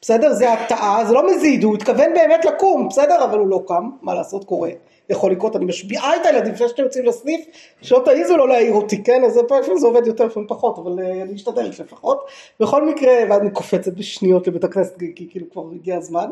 בסדר? 0.00 0.32
זה 0.32 0.52
הטעה, 0.52 1.04
זה 1.04 1.14
לא 1.14 1.26
מזיד, 1.26 1.64
הוא 1.64 1.74
התכוון 1.74 2.14
באמת 2.14 2.44
לקום, 2.44 2.88
בסדר? 2.88 3.24
אבל 3.24 3.38
הוא 3.38 3.46
לא 3.48 3.62
קם, 3.66 3.90
מה 4.02 4.14
לעשות, 4.14 4.44
קורה. 4.44 4.70
יכול 5.10 5.32
לקרות, 5.32 5.56
אני 5.56 5.64
משביעה 5.64 6.16
את 6.16 6.26
הילדים 6.26 6.52
לפני 6.52 6.68
שאתם 6.68 6.82
יוצאים 6.82 7.04
לסניף, 7.04 7.46
שלא 7.82 8.02
תעיזו 8.04 8.36
לא 8.36 8.48
להעיר 8.48 8.74
אותי, 8.74 9.02
כן? 9.04 9.24
אז 9.24 9.36
לפעמים 9.36 9.78
זה 9.78 9.86
עובד 9.86 10.06
יותר, 10.06 10.24
לפעמים 10.26 10.48
פחות, 10.48 10.78
אבל 10.78 10.98
אה, 11.00 11.22
אני 11.22 11.32
משתדלת 11.32 11.78
לפחות. 11.78 12.26
בכל 12.60 12.86
מקרה, 12.86 13.12
ואז 13.30 13.40
אני 13.40 13.50
קופצת 13.50 13.92
בשניות 13.92 14.46
לבית 14.46 14.64
הכנסת, 14.64 14.98
כי 15.16 15.26
כאילו 15.30 15.46
כבר 15.52 15.62
הגיע 15.74 15.96
הזמן, 15.96 16.30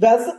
ואז, 0.00 0.30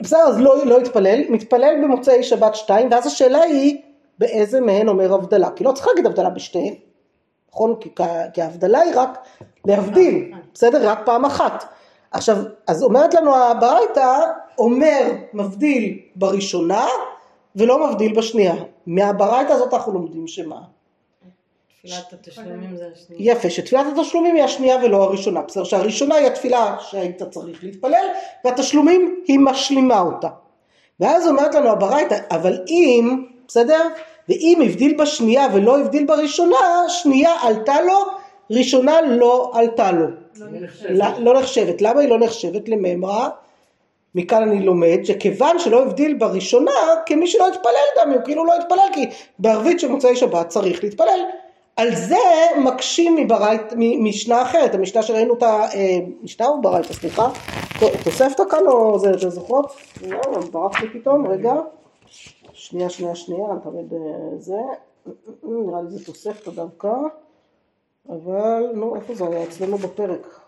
בסדר, 0.00 0.20
אז 0.20 0.40
לא, 0.40 0.66
לא 0.66 0.78
התפלל, 0.78 1.20
מתפלל 1.28 1.74
במוצאי 1.84 2.22
שבת 2.22 2.54
שתיים, 2.54 2.88
ואז 2.90 3.06
השאלה 3.06 3.40
היא, 3.40 3.80
באיזה 4.18 4.60
מהן 4.60 4.88
אומר 4.88 5.14
הבדלה? 5.14 5.50
כי 5.50 5.64
לא 5.64 5.72
צריך 5.72 5.88
להגיד 5.88 6.06
הבדלה 6.06 6.30
בשתיהן, 6.30 6.74
נכון? 7.50 7.74
כי, 8.34 8.42
ההבדלה 8.42 8.80
היא 8.80 8.92
רק 8.94 9.18
להבדיל, 9.64 10.32
בסדר? 10.54 10.90
רק 10.90 10.98
פעם 11.04 11.24
אחת. 11.24 11.64
עכשיו, 12.10 12.36
אז 12.66 12.82
אומרת 12.82 13.14
לנו 13.14 13.36
הברייתא, 13.36 14.20
אומר 14.58 15.12
מבדיל 15.34 15.98
בראשונה 16.16 16.86
ולא 17.56 17.88
מבדיל 17.88 18.16
בשנייה. 18.16 18.54
מהברייתא 18.86 19.52
הזאת 19.52 19.74
אנחנו 19.74 19.92
לומדים 19.92 20.26
שמה? 20.26 20.60
תפילת 21.84 22.12
התשלומים 22.12 22.76
זה 22.76 22.84
השנייה. 22.94 23.32
יפה, 23.32 23.50
שתפילת 23.50 23.86
התשלומים 23.96 24.36
היא 24.36 24.44
השנייה 24.44 24.76
ולא 24.82 25.02
הראשונה. 25.02 25.40
בסדר, 25.42 25.64
שהראשונה 25.64 26.14
היא 26.14 26.26
התפילה 26.26 26.76
שהיית 26.80 27.22
צריך 27.22 27.64
להתפלל, 27.64 28.06
והתשלומים 28.44 29.22
היא 29.26 29.38
משלימה 29.38 30.00
אותה. 30.00 30.28
ואז 31.00 31.28
אומרת 31.28 31.54
לנו 31.54 31.70
הברייתא, 31.70 32.18
אבל 32.30 32.58
אם, 32.68 33.24
בסדר? 33.48 33.88
ואם 34.28 34.60
הבדיל 34.64 34.96
בשנייה 34.98 35.46
ולא 35.54 35.80
הבדיל 35.80 36.04
בראשונה, 36.06 36.56
שנייה 36.88 37.30
עלתה 37.42 37.82
לו, 37.82 37.98
ראשונה 38.50 39.00
לא 39.00 39.50
עלתה 39.54 39.92
לו. 39.92 40.06
לא 40.36 40.46
נחשבת. 40.50 41.18
לא, 41.18 41.40
נחשבת. 41.40 41.82
למה 41.82 42.00
היא 42.00 42.08
לא 42.08 42.18
נחשבת 42.18 42.68
לממרה? 42.68 43.28
מכאן 44.14 44.42
אני 44.42 44.66
לומד 44.66 44.98
שכיוון 45.04 45.58
שלא 45.58 45.82
הבדיל 45.82 46.14
בראשונה, 46.14 46.70
כמי 47.06 47.26
שלא 47.26 47.48
התפלל 47.48 47.72
גם, 48.00 48.10
הוא 48.10 48.20
כאילו 48.24 48.44
לא 48.44 48.54
התפלל, 48.54 48.88
כי 48.92 49.06
בערבית 49.38 49.80
של 49.80 49.88
מוצאי 49.88 50.16
שבת 50.16 50.48
צריך 50.48 50.84
להתפלל. 50.84 51.20
על 51.76 51.94
זה 51.94 52.16
מקשים 52.64 53.16
מברית, 53.16 53.72
משנה 53.76 54.42
אחרת, 54.42 54.74
המשנה 54.74 55.02
שראינו 55.02 55.34
אותה, 55.34 55.66
אה, 55.74 55.98
משנה 56.22 56.46
או 56.46 56.60
ברייתא, 56.62 56.92
סליחה, 56.92 57.28
תוספתא 58.04 58.42
כאן 58.50 58.66
או 58.66 58.98
זה, 58.98 59.10
אתם 59.10 59.28
זוכרות? 59.28 59.72
לא, 60.08 60.20
ברח 60.52 60.80
לי 60.80 61.00
פתאום, 61.00 61.26
רגע, 61.26 61.54
שנייה, 62.52 62.90
שנייה, 62.90 63.14
שנייה, 63.14 63.44
אני 63.50 63.60
תמיד 63.62 63.92
אה, 63.92 64.38
זה, 64.38 64.56
נראה 65.42 65.82
לי 65.82 65.90
זה 65.90 66.04
תוספתא 66.04 66.50
דווקא, 66.50 66.92
אבל 68.08 68.66
נו, 68.74 68.96
איפה 68.96 69.14
זה 69.14 69.26
היה? 69.26 69.42
אצלנו 69.42 69.76
בפרק. 69.76 70.40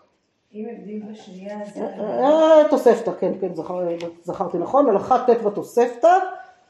אה, 1.99 2.69
תוספתא, 2.69 3.11
כן, 3.19 3.31
כן, 3.41 3.55
זכר, 3.55 3.87
זכרתי 4.23 4.57
נכון, 4.57 4.89
הלכה 4.89 5.25
ט' 5.27 5.43
בתוספתא, 5.43 6.17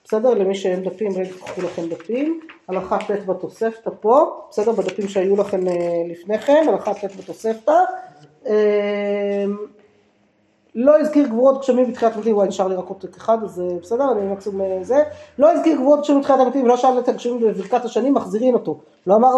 בסדר, 0.07 0.33
למי 0.33 0.55
שאין 0.55 0.83
דפים, 0.83 1.11
רגע, 1.11 1.29
קחו 1.29 1.61
לכם 1.61 1.87
דפים, 1.89 2.39
הלכה 2.67 2.97
ט' 2.97 3.25
בתוספתא 3.25 3.89
פה, 3.99 4.41
בסדר, 4.49 4.71
בדפים 4.71 5.07
שהיו 5.07 5.35
לכם 5.35 5.67
אה, 5.67 5.73
לפני 6.09 6.39
כן, 6.39 6.65
הלכה 6.69 6.93
ט' 6.93 7.15
בתוספתא, 7.17 7.79
אה, 8.47 9.45
לא 10.75 10.99
הזכיר 10.99 11.27
גבורות 11.27 11.59
גשמים 11.59 11.91
בתחילת 11.91 12.15
המתים, 12.15 12.35
וואי 12.35 12.47
נשאר 12.47 12.67
לי 12.67 12.75
רק 12.75 12.87
עוד 12.87 13.05
אחד, 13.17 13.37
אז 13.43 13.61
אה, 13.61 13.77
בסדר, 13.81 14.11
אני 14.11 14.31
מקסימום 14.31 14.61
אה, 14.61 14.77
זה, 14.81 15.03
לא 15.39 15.51
הזכיר 15.51 15.75
גבורות 15.75 16.01
גשמים 16.01 16.19
בתחילת 16.19 16.39
המתים, 16.39 16.65
ולא 16.65 16.77
שאל 16.77 16.99
את 16.99 17.09
הגשמים 17.09 17.39
בברכת 17.39 17.85
השנים, 17.85 18.13
מחזירין 18.13 18.53
אותו, 18.53 18.79
לא 19.07 19.15
אמר 19.15 19.29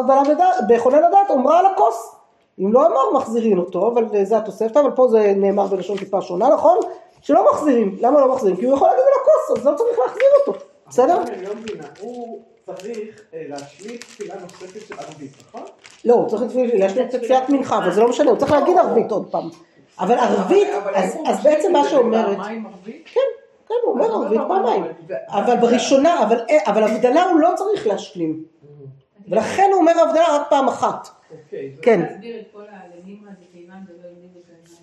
בכונן 0.70 1.04
הדעת, 1.04 1.32
אמרה 1.32 1.60
על 1.60 1.66
הכוס, 1.66 2.16
אם 2.60 2.74
לא 2.74 2.88
אמר 2.88 3.20
מחזירין 3.20 3.58
אותו, 3.58 3.92
אבל 3.94 4.06
זה 4.24 4.38
התוספתא, 4.38 4.80
אבל 4.80 4.92
פה 4.92 5.08
זה 5.08 5.34
נאמר 5.36 5.68
בלשון 5.68 5.98
טיפה 5.98 6.22
שונה, 6.22 6.50
נכון? 6.50 6.78
שלא 7.22 7.46
מחזירים, 7.52 7.98
למה 8.02 8.22
לא 8.22 8.34
מחזירים? 8.34 8.58
כי 8.58 8.66
הוא 8.66 8.76
יכול 8.76 8.88
להגיד 8.88 9.04
על 9.04 9.22
הכוס, 9.22 9.58
אז 9.58 9.68
לא 9.68 9.76
צריך 9.76 10.00
להחזיר 10.00 10.28
אותו, 10.40 10.49
בסדר? 10.90 11.24
אני 11.28 11.46
לא 11.46 11.56
מבינה, 11.56 11.88
הוא 12.00 12.42
צריך 12.66 13.22
אה, 13.34 13.44
להשלים 13.50 13.98
תפילה 13.98 14.36
נוספת 14.42 14.88
של 14.88 14.96
ערבית, 15.00 15.32
נכון? 15.48 15.64
לא, 16.06 16.14
הוא 16.14 16.30
צריך 16.30 16.42
לו 16.42 16.50
תפילת 17.12 17.50
מנחה, 17.50 17.78
אבל 17.78 17.92
זה 17.92 18.02
לא 18.02 18.10
משנה, 18.10 18.30
הוא 18.30 18.38
צריך 18.38 18.52
להגיד 18.52 18.78
ערבית 18.78 19.12
עוד 19.12 19.32
פעם. 19.32 19.50
אבל 20.00 20.16
ערבית, 20.16 20.68
אז- 21.26 21.44
בעצם 21.44 21.74
מה 21.74 21.90
שאומרת? 21.90 22.38
כן, 23.06 23.20
כן, 23.68 23.74
הוא 23.86 23.94
אומר 23.94 24.14
ערבית 24.14 24.42
פעמיים. 24.48 24.84
אבל 25.28 25.56
בראשונה, 25.58 26.24
אבל 26.24 26.40
אה, 26.50 26.58
אבל 26.72 26.84
הבדלה 26.84 27.24
הוא 27.24 27.40
לא 27.40 27.50
צריך 27.56 27.88
להשלים, 27.88 28.44
ולכן 29.28 29.70
הוא 29.74 29.80
אומר 29.82 29.92
הבדלה 30.08 30.36
רק 30.36 30.50
פעם 30.50 30.68
אחת, 30.68 31.08
אוקיי. 31.32 31.76
כן, 31.82 32.00
להסביר 32.02 32.40
את 32.40 32.46
כל 32.54 32.64
הלנימה 32.72 33.32
זה 33.40 33.46
כיוון 33.54 33.78
ולא 33.88 34.08
יודעים 34.08 34.30
את 34.38 34.46
זה. 34.46 34.74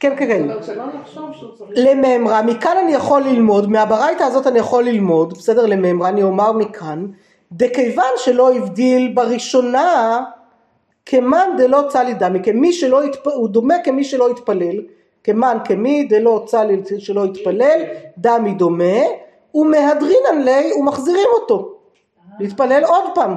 כן, 0.00 0.16
כן, 0.16 0.26
כן. 0.26 0.48
לממרה, 1.70 2.42
מכאן 2.42 2.76
אני 2.84 2.92
יכול 2.92 3.22
ללמוד, 3.22 3.70
מהברייתא 3.70 4.22
הזאת 4.22 4.46
אני 4.46 4.58
יכול 4.58 4.84
ללמוד, 4.84 5.32
בסדר, 5.38 5.66
לממרה, 5.66 6.08
אני 6.08 6.22
אומר 6.22 6.52
מכאן, 6.52 7.06
דכיוון 7.52 8.12
שלא 8.16 8.54
הבדיל 8.54 9.12
בראשונה, 9.14 10.24
כמן 11.06 11.48
דלא 11.58 11.82
צלי 11.88 12.14
דמי, 12.14 12.42
כמי 12.42 12.72
שלא, 12.72 13.02
התפ... 13.02 13.26
הוא 13.26 13.48
דומה 13.48 13.74
כמי 13.84 14.04
שלא 14.04 14.28
התפלל, 14.30 14.76
כמן 15.24 15.58
כמי 15.64 16.04
דלא 16.04 16.42
צלי 16.46 16.82
שלא 16.98 17.24
התפלל, 17.24 17.80
דמי 18.18 18.54
דומה, 18.54 18.98
ומהדרינן 19.54 20.42
לי 20.44 20.72
ומחזירים 20.76 21.28
אותו, 21.34 21.74
להתפלל 22.40 22.84
עוד 22.84 23.04
פעם, 23.14 23.34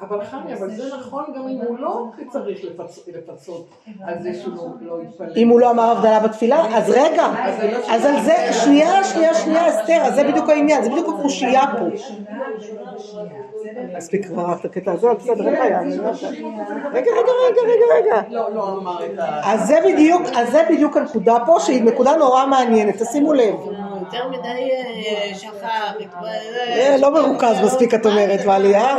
אבל 0.00 0.24
חני, 0.24 0.54
אבל 0.54 0.70
זה 0.70 0.96
נכון 0.96 1.24
גם 1.36 1.48
אם 1.48 1.58
הוא 1.68 1.78
לא 1.78 2.04
צריך 2.30 2.58
לפצ- 2.64 3.08
לפצות 3.16 3.66
על 4.04 4.14
זה 4.22 4.34
שהוא 4.34 4.54
לא- 4.56 4.96
לא 4.96 5.02
יתפלל. 5.02 5.32
אם 5.36 5.48
הוא 5.48 5.60
לא 5.60 5.70
אמר 5.70 5.90
הבדלה 5.90 6.20
בתפילה, 6.20 6.76
אז 6.76 6.90
רגע, 6.90 7.26
אז 7.90 8.04
על 8.04 8.20
זה, 8.22 8.34
שנייה, 8.64 9.04
שנייה, 9.04 9.34
שנייה, 9.34 9.68
אסתר, 9.68 10.00
אז 10.02 10.14
זה 10.14 10.24
בדיוק 10.24 10.48
העניין, 10.48 10.82
זה 10.82 10.90
בדיוק 10.90 11.18
הקושייה 11.18 11.62
פה. 11.78 11.84
מספיק 13.96 14.26
כבר 14.26 14.42
רק 14.42 14.60
את 14.60 14.64
הקטע 14.64 14.92
הזה, 14.92 15.08
בסדר, 15.18 15.46
אין 15.48 15.58
בעיה, 15.58 15.80
אני 15.80 15.98
אומרת. 15.98 16.16
רגע, 16.92 17.10
רגע, 17.10 17.32
רגע, 17.48 17.60
רגע, 17.62 17.84
רגע. 17.98 18.22
לא, 18.28 18.54
לא 18.54 18.68
אמר 18.68 19.04
את 19.06 19.18
ה... 19.18 19.52
אז 19.52 19.66
זה 19.68 19.78
בדיוק, 19.86 20.22
אז 20.36 20.50
זה 20.50 20.62
בדיוק 20.70 20.96
הנקודה 20.96 21.36
פה, 21.46 21.56
שהיא 21.60 21.82
נקודה 21.84 22.16
נורא 22.16 22.46
מעניינת, 22.46 23.02
תשימו 23.02 23.32
לב. 23.32 23.54
יותר 24.12 24.28
מדי 24.28 24.70
אה, 24.70 25.32
אה, 26.76 26.96
לא 27.00 27.10
מרוכז 27.10 27.60
מספיק 27.64 27.94
את 27.94 28.06
אומרת, 28.06 28.44
מעלייה, 28.46 28.96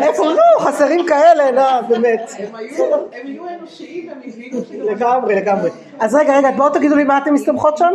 איפה 0.00 0.24
לא, 0.24 0.42
חסרים 0.60 1.06
כאלה, 1.06 1.50
לא, 1.50 1.80
באמת. 1.80 2.32
הם 2.38 2.54
היו- 2.54 3.48
אנושיים, 3.48 4.10
הם 4.10 4.20
הבינו 4.24 4.64
כאילו... 4.68 4.90
לגמרי, 4.90 5.34
לגמרי. 5.34 5.70
אז 6.00 6.14
רגע, 6.14 6.36
רגע, 6.36 6.50
בואו 6.50 6.70
תגידו 6.70 6.96
לי 6.96 7.04
מה 7.04 7.18
אתם 7.18 7.34
מסתמכות 7.34 7.78
שם? 7.78 7.90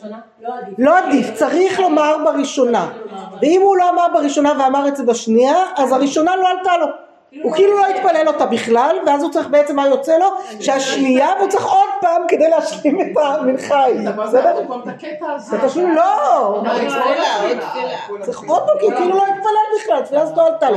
לא? 0.00 0.10
לא. 0.40 0.50
לא 0.78 0.98
עדיף, 0.98 1.34
צריך 1.34 1.80
לומר 1.80 2.16
בראשונה. 2.24 2.88
ואם 3.42 3.60
הוא 3.62 3.76
לא 3.76 3.90
אמר 3.90 4.06
בראשונה 4.14 4.52
ואמר 4.58 4.88
את 4.88 4.96
זה 4.96 5.04
בשנייה, 5.04 5.56
אז 5.76 5.92
הראשונה 5.92 6.36
לא 6.36 6.48
עלתה 6.48 6.76
לו. 6.76 6.86
הוא 7.42 7.52
כאילו 7.54 7.78
לא 7.78 7.86
התפלל 7.86 8.28
אותה 8.28 8.46
בכלל, 8.46 8.96
ואז 9.06 9.22
הוא 9.22 9.30
צריך 9.30 9.48
בעצם, 9.48 9.76
מה 9.76 9.88
יוצא 9.88 10.18
לו? 10.18 10.26
שהשנייה, 10.60 11.28
והוא 11.38 11.48
צריך 11.48 11.66
עוד 11.66 11.88
פעם 12.00 12.22
כדי 12.28 12.50
להשלים 12.50 13.00
את 13.00 13.06
המנחה 13.16 13.76
ההיא. 13.76 14.08
אתה 14.08 14.22
בסדר? 14.22 14.54
עוד 14.54 14.66
פעם 14.68 14.80
את 14.80 14.86
הקטע 14.86 15.32
הזה. 15.34 15.56
אתה 15.56 15.68
תשלים, 15.68 15.94
לא! 15.94 16.62
תפילה, 16.64 17.60
תפילה. 17.60 18.24
צריך 18.24 18.42
עוד 18.48 18.62
פעם, 18.66 18.78
כי 18.78 18.84
הוא 18.84 18.94
כאילו 18.94 19.14
לא 19.16 19.24
התפלל 19.26 19.80
בכלל, 19.80 19.98
התפילה 19.98 20.22
הזאת 20.22 20.36
לא 20.36 20.46
עלתה 20.46 20.70
לו. 20.70 20.76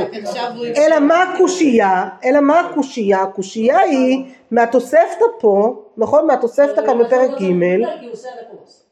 אלא 0.76 0.98
מה 0.98 1.22
הקושייה? 1.22 2.04
אלא 2.24 2.40
מה 2.40 2.60
הקושייה? 2.60 3.22
הקושייה 3.22 3.78
היא 3.78 4.24
מהתוספתא 4.50 5.24
פה, 5.40 5.82
נכון? 5.96 6.26
מהתוספתא 6.26 6.86
כאן 6.86 6.98
בפרק 6.98 7.30
ג' 7.30 7.36
כי 7.36 7.44
הוא 7.46 8.12
עושה 8.12 8.28
על 8.28 8.38
הקורס. 8.46 8.84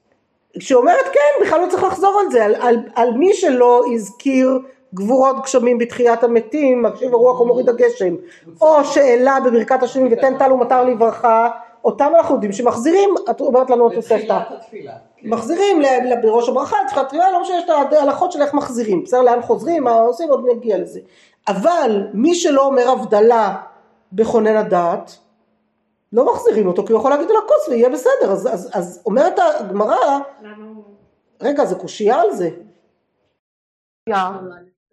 שאומרת 0.58 1.04
כן, 1.12 1.46
בכלל 1.46 1.60
לא 1.60 1.66
צריך 1.70 1.82
לחזור 1.82 2.20
על 2.20 2.30
זה, 2.30 2.44
על, 2.44 2.54
על, 2.60 2.76
על 2.94 3.12
מי 3.12 3.34
שלא 3.34 3.82
הזכיר 3.94 4.58
גבורות 4.94 5.36
גשמים 5.42 5.78
בתחיית 5.78 6.24
המתים, 6.24 6.82
מקשיב 6.82 7.14
הרוח 7.14 7.40
ומוריד 7.40 7.68
הגשם, 7.68 8.14
או 8.60 8.84
שאלה 8.84 9.38
בברכת 9.44 9.82
השנים 9.82 10.08
ותן 10.12 10.38
טל 10.38 10.52
ומטר 10.52 10.84
לברכה, 10.84 11.50
אותם 11.84 12.12
אנחנו 12.16 12.34
יודעים 12.34 12.52
שמחזירים, 12.52 13.10
את 13.30 13.40
אומרת 13.40 13.70
לנו 13.70 13.92
התוספתא, 13.92 14.14
בתחילת 14.16 14.46
התפילה. 14.50 14.92
מחזירים 15.22 15.80
ל- 15.80 15.84
ל- 15.84 16.20
בראש 16.22 16.48
הברכה, 16.48 16.76
לתחילת 16.84 17.04
התפילה, 17.04 17.30
לא 17.30 17.42
משנה, 17.42 17.56
יש 17.58 17.64
את 17.64 17.92
ההלכות 17.92 18.32
של 18.32 18.42
איך 18.42 18.54
מחזירים, 18.54 19.02
בסדר, 19.02 19.22
לאן 19.22 19.42
חוזרים, 19.42 19.84
מה 19.84 19.92
עושים, 19.92 20.30
עוד 20.30 20.44
נגיע 20.56 20.78
לזה. 20.78 21.00
אבל 21.48 22.06
מי 22.14 22.34
שלא 22.34 22.66
אומר 22.66 22.90
הבדלה 22.90 23.56
בכונן 24.12 24.56
הדעת, 24.56 25.16
לא 26.12 26.32
מחזירים 26.32 26.66
אותו, 26.66 26.86
כי 26.86 26.92
הוא 26.92 27.00
יכול 27.00 27.10
להגיד 27.10 27.30
על 27.30 27.36
הכוס 27.44 27.68
ויהיה 27.68 27.88
בסדר, 27.88 28.32
אז, 28.32 28.46
אז, 28.54 28.70
אז 28.72 29.02
אומרת 29.06 29.38
הגמרא, 29.60 30.18
רגע, 31.42 31.64
זה 31.64 31.74
קושייה 31.74 32.20
על 32.20 32.32
זה. 32.32 32.50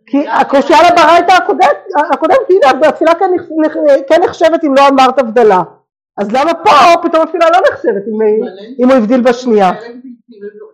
כי 0.10 0.28
הקושייה 0.28 0.80
לברייתא 0.92 1.32
הקודמת, 2.12 2.50
התפילה 2.88 3.16
כן, 3.16 3.32
כן 4.08 4.22
נחשבת 4.24 4.64
אם 4.64 4.76
לא 4.76 4.88
אמרת 4.88 5.20
הבדלה. 5.20 5.64
אז 6.18 6.32
למה 6.32 6.54
פה 6.54 6.72
פתאום 7.04 7.24
התפילה 7.24 7.46
לא 7.50 7.60
נחשבת 7.72 8.04
אם, 8.80 8.90
הוא 8.90 8.98
הבדיל 8.98 9.22
בשנייה? 9.22 9.72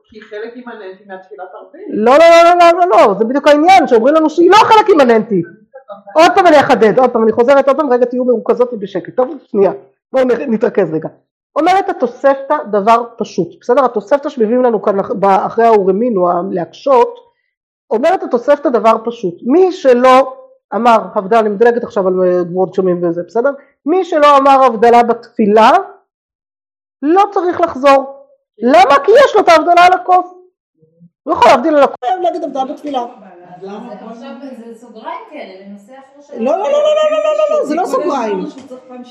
כי 0.10 0.22
חלק 0.22 0.54
אימננטי 0.56 1.04
מהתפילת 1.08 1.48
ערבית. 1.54 1.82
לא, 1.90 2.12
לא, 2.12 2.26
לא, 2.44 2.54
לא, 2.60 2.80
לא, 2.80 2.98
לא, 2.98 3.14
זה 3.20 3.26
בדיוק 3.26 3.48
העניין, 3.48 3.88
שאומרים 3.88 4.16
לנו 4.16 4.30
שהיא 4.30 4.52
לא 4.52 4.56
חלק 4.56 4.90
אימננטי. 4.90 5.42
עוד 6.16 6.32
פעם 6.36 6.48
אני 6.48 6.60
אחדד, 6.60 7.00
עוד 7.00 7.10
פעם, 7.10 7.24
אני 7.24 7.32
חוזרת 7.32 7.68
עוד 7.68 7.78
פעם, 7.78 7.94
רגע 7.94 8.06
תהיו 8.06 8.26
מרוכזות 8.26 8.74
ובשקט, 8.74 9.16
טוב? 9.16 9.38
שנייה, 9.46 9.72
בואו 10.14 10.26
נתרכז 10.48 10.94
רגע. 10.94 11.10
אומרת 11.56 11.90
התוספתא 11.90 12.58
דבר 12.72 13.04
פשוט, 13.18 13.48
בסדר? 13.62 13.86
התוספתא 13.86 14.30
שמביאים 14.30 14.64
לנו 14.64 14.82
כאן 14.82 15.00
אחרי 15.24 15.66
האורמינו, 15.66 16.28
להקשות, 16.52 17.25
אומרת 17.92 18.24
התוספתא 18.24 18.70
דבר 18.70 18.96
פשוט, 19.06 19.36
מי 19.44 19.72
שלא 19.72 20.34
אמר 20.76 20.98
הבדלה, 21.16 21.40
אני 21.40 21.50
מדלגת 21.50 21.84
עכשיו 21.84 22.08
על 22.08 22.14
אה, 22.24 22.44
גבוהות 22.44 22.74
שומעים 22.74 23.04
וזה, 23.04 23.22
בסדר? 23.28 23.50
מי 23.86 24.06
שלא 24.06 24.38
אמר 24.38 24.64
הבדלה 24.64 25.04
בתפילה, 25.04 25.72
לא 27.02 27.24
צריך 27.32 27.62
לחזור. 27.62 28.28
למה? 28.58 28.96
כי 29.04 29.12
יש 29.12 29.36
לו 29.36 29.42
את 29.42 29.50
ההבדלה 29.50 29.86
על 29.86 29.94
הקוף. 29.94 30.34
הוא 31.24 31.34
יכול 31.34 31.48
להבדיל 31.52 31.76
על 31.76 31.84
הקוף. 31.84 31.96
הוא 32.04 32.10
יכול 32.10 32.24
להגיד 32.24 32.44
הבדלה 32.44 32.66
בתפילה. 32.66 33.06
לא, 36.40 36.58
לא, 36.58 36.58
לא, 36.58 36.72
לא, 36.72 36.72
לא, 36.72 37.12
לא, 37.12 37.24
לא, 37.24 37.34
לא, 37.50 37.60
לא, 37.60 37.66
זה 37.66 37.76
לא 37.76 37.86
סוגריים. 37.86 38.46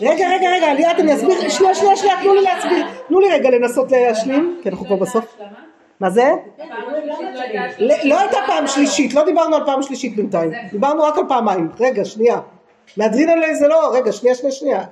רגע, 0.00 0.28
רגע, 0.28 0.49
רגע, 0.50 0.75
ליאת, 0.75 0.99
אני 0.99 1.14
אסביר, 1.14 1.49
שנייה, 1.49 1.75
שנייה, 1.75 1.97
שנייה, 1.97 2.16
תנו 2.23 2.35
לי 2.35 2.43
להסביר, 2.43 2.87
תנו 3.09 3.21
לי 3.21 3.31
רגע 3.33 3.50
לנסות 3.50 3.93
להשלים, 3.93 4.61
כי 4.62 4.69
אנחנו 4.69 4.87
כבר 4.87 4.97
בסוף. 4.97 5.37
מה 6.00 6.11
זה? 6.11 6.33
לא 8.04 8.20
הייתה 8.20 8.38
פעם 8.46 8.66
שלישית, 8.66 9.14
לא 9.14 9.25
דיברנו 9.25 9.56
על 9.56 9.66
פעם 9.66 9.82
שלישית 9.82 10.16
בינתיים, 10.16 10.50
דיברנו 10.70 11.02
רק 11.02 11.18
על 11.18 11.25
פעמיים, 11.28 11.70
רגע, 11.80 12.04
שנייה. 12.04 12.40
מהדרינלי 12.96 13.54
זה 13.54 13.68
לא, 13.68 13.90
רגע, 13.94 14.12
שנייה, 14.12 14.34
שנייה, 14.34 14.52
שנייה. 14.52 14.84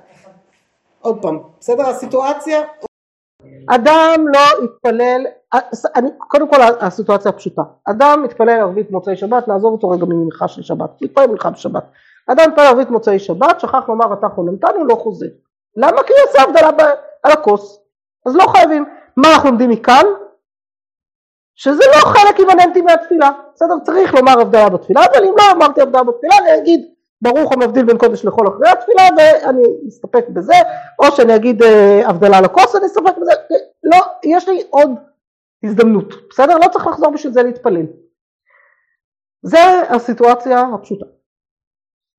עוד 1.01 1.21
פעם, 1.21 1.39
בסדר 1.59 1.87
הסיטואציה? 1.87 2.61
אדם 3.69 4.25
לא 4.33 4.65
יתפלל, 4.65 5.25
אני, 5.95 6.09
קודם 6.17 6.49
כל 6.49 6.61
הסיטואציה 6.79 7.29
הפשוטה, 7.29 7.61
אדם 7.85 8.23
מתפלל 8.23 8.49
ערבית 8.49 8.91
מוצאי 8.91 9.15
שבת, 9.15 9.47
נעזוב 9.47 9.73
אותו 9.73 9.89
רגע 9.89 10.05
ממנחה 10.05 10.47
של 10.47 10.61
שבת, 10.61 10.89
מתפלל 11.01 11.27
מנחה 11.27 11.49
בשבת, 11.49 11.83
אדם 12.31 12.49
מתפלל 12.49 12.65
ערבית 12.65 12.89
מוצאי 12.89 13.19
שבת, 13.19 13.59
שכח 13.59 13.89
לומר 13.89 14.13
אתה 14.13 14.27
חוננתנו, 14.35 14.85
לא 14.85 14.95
חוזר, 14.95 15.25
למה? 15.77 16.03
כי 16.03 16.13
הוא 16.13 16.29
עושה 16.29 16.41
הבדלה 16.43 16.87
על 17.23 17.31
הכוס, 17.31 17.79
אז 18.25 18.35
לא 18.35 18.43
חייבים, 18.47 18.85
מה 19.17 19.33
אנחנו 19.33 19.49
לומדים 19.49 19.69
מכאן? 19.69 20.05
שזה 21.55 21.83
לא 21.87 22.05
חלק 22.05 22.39
אימננטי 22.39 22.81
מהתפילה, 22.81 23.29
בסדר? 23.53 23.73
צריך 23.83 24.13
לומר 24.13 24.39
הבדלה 24.41 24.69
בתפילה, 24.69 25.01
אבל 25.05 25.25
אם 25.25 25.33
לא 25.37 25.43
אמרתי 25.51 25.81
הבדלה 25.81 26.03
בתפילה 26.03 26.37
אני 26.37 26.57
אגיד 26.57 26.93
ברוך 27.21 27.51
המבדיל 27.51 27.85
בין 27.85 27.97
קודש 27.97 28.25
לחול 28.25 28.47
אחרי 28.47 28.69
התפילה 28.69 29.03
ואני 29.17 29.63
אסתפק 29.87 30.25
בזה, 30.29 30.53
או 30.99 31.11
שאני 31.11 31.35
אגיד 31.35 31.63
אה, 31.63 32.09
הבדלה 32.09 32.37
על 32.37 32.45
הכוס, 32.45 32.75
אני 32.75 32.85
אסתפק 32.85 33.17
בזה, 33.21 33.31
לא, 33.83 33.97
יש 34.23 34.49
לי 34.49 34.63
עוד 34.69 34.89
הזדמנות, 35.63 36.13
בסדר? 36.29 36.57
לא 36.57 36.67
צריך 36.67 36.87
לחזור 36.87 37.11
בשביל 37.11 37.33
זה 37.33 37.43
להתפלל. 37.43 37.85
זה 39.41 39.59
הסיטואציה 39.89 40.63
הפשוטה. 40.75 41.05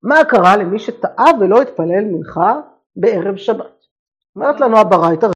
מה 0.03 0.25
קרה 0.25 0.57
למי 0.57 0.79
שטעה 0.79 1.27
ולא 1.40 1.62
התפלל 1.62 2.05
מנחה 2.05 2.61
בערב 2.97 3.37
שבת? 3.37 3.85
אומרת 4.37 4.61
לנו 4.61 4.79
הברייתא, 4.79 5.27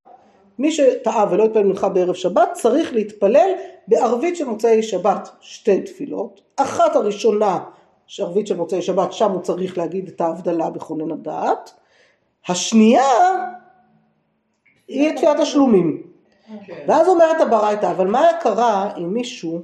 מי 0.59 0.73
שטעה 0.73 1.27
ולא 1.31 1.45
התפלל 1.45 1.63
מנחה 1.63 1.89
בערב 1.89 2.15
שבת 2.15 2.49
צריך 2.53 2.93
להתפלל 2.93 3.51
בערבית 3.89 4.37
של 4.37 4.45
מוצאי 4.45 4.83
שבת 4.83 5.29
שתי 5.41 5.81
תפילות, 5.81 6.41
אחת 6.57 6.97
הראשונה 6.97 7.59
שערבית 8.07 8.47
של 8.47 8.57
מוצאי 8.57 8.83
שבת 8.83 9.13
שם 9.13 9.31
הוא 9.31 9.43
צריך 9.43 9.79
להגיד 9.79 10.09
את 10.09 10.21
ההבדלה 10.21 10.71
בכונן 10.71 11.13
הדעת, 11.13 11.73
השנייה 12.49 13.03
היא 14.89 15.17
תפילת 15.17 15.41
השלומים. 15.41 16.03
ואז 16.89 17.09
אומרת 17.09 17.41
הברייתא, 17.41 17.91
אבל 17.91 18.07
מה 18.07 18.23
קרה 18.41 18.97
אם 18.97 19.15
מישהו, 19.15 19.63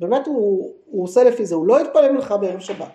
באמת 0.00 0.26
הוא, 0.26 0.72
הוא 0.86 1.04
עושה 1.04 1.24
לפי 1.24 1.46
זה, 1.46 1.54
הוא 1.54 1.66
לא 1.66 1.80
התפלל 1.80 2.12
מנחה 2.12 2.36
בערב 2.36 2.60
שבת. 2.60 2.88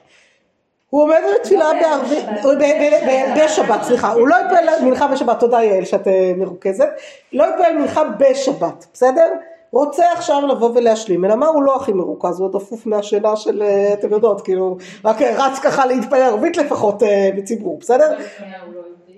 הוא 0.90 1.04
עומד 1.04 1.22
בתפילה 1.36 1.72
בערבית, 1.82 2.26
ב- 2.44 2.64
ב- 2.64 3.10
ב- 3.10 3.44
בשבת, 3.44 3.84
סליחה, 3.84 4.12
הוא 4.12 4.28
לא 4.28 4.36
התפלל 4.36 4.76
מנחה 4.84 5.08
בשבת, 5.08 5.40
תודה 5.40 5.64
יעל 5.64 5.86
שאת 5.86 6.08
אה, 6.08 6.34
מרוכזת, 6.38 6.90
לא 7.34 7.46
התפלל 7.50 7.78
מנחה 7.78 8.04
בשבת, 8.04 8.86
בסדר? 8.94 9.28
רוצה 9.72 10.12
עכשיו 10.12 10.48
לבוא 10.48 10.70
ולהשלים, 10.76 11.26
אלא 11.26 11.36
מה 11.36 11.48
הוא 11.48 11.64
לא 11.64 11.76
הכי 11.76 11.94
מרוכז, 11.94 12.40
הוא 12.40 12.48
עוד 12.48 12.56
אפוף 12.56 12.86
מהשינה 12.86 13.36
של, 13.36 13.62
אה, 13.62 13.94
אתם 13.94 14.12
יודעות, 14.12 14.42
כאילו, 14.42 14.78
רק 15.06 15.22
אה, 15.22 15.36
רץ 15.38 15.60
ככה 15.60 15.86
להתפלל 15.86 16.22
ערבית 16.22 16.58
לפחות 16.58 17.04
בציבור, 17.38 17.78
בסדר? 17.80 18.18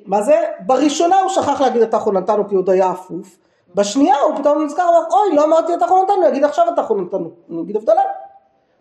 מה 0.05 0.21
זה? 0.21 0.35
בראשונה 0.65 1.19
הוא 1.19 1.29
שכח 1.29 1.61
להגיד 1.61 1.81
את 1.81 1.93
החוננתנו 1.93 2.47
כי 2.47 2.55
הוא 2.55 2.61
עוד 2.61 2.69
היה 2.69 2.91
אפוף, 2.91 3.37
בשנייה 3.75 4.15
הוא 4.15 4.35
פתאום 4.35 4.63
נזכר, 4.65 4.83
אמר, 4.83 5.03
אוי 5.11 5.35
לא 5.35 5.43
אמרתי 5.43 5.73
את 5.73 5.81
החוננתנו, 5.81 6.15
אני 6.21 6.27
אגיד 6.27 6.43
עכשיו 6.43 6.65
את 6.73 6.79
החוננתנו, 6.79 7.29
אני 7.51 7.61
אגיד 7.61 7.75
הבדלה. 7.75 8.01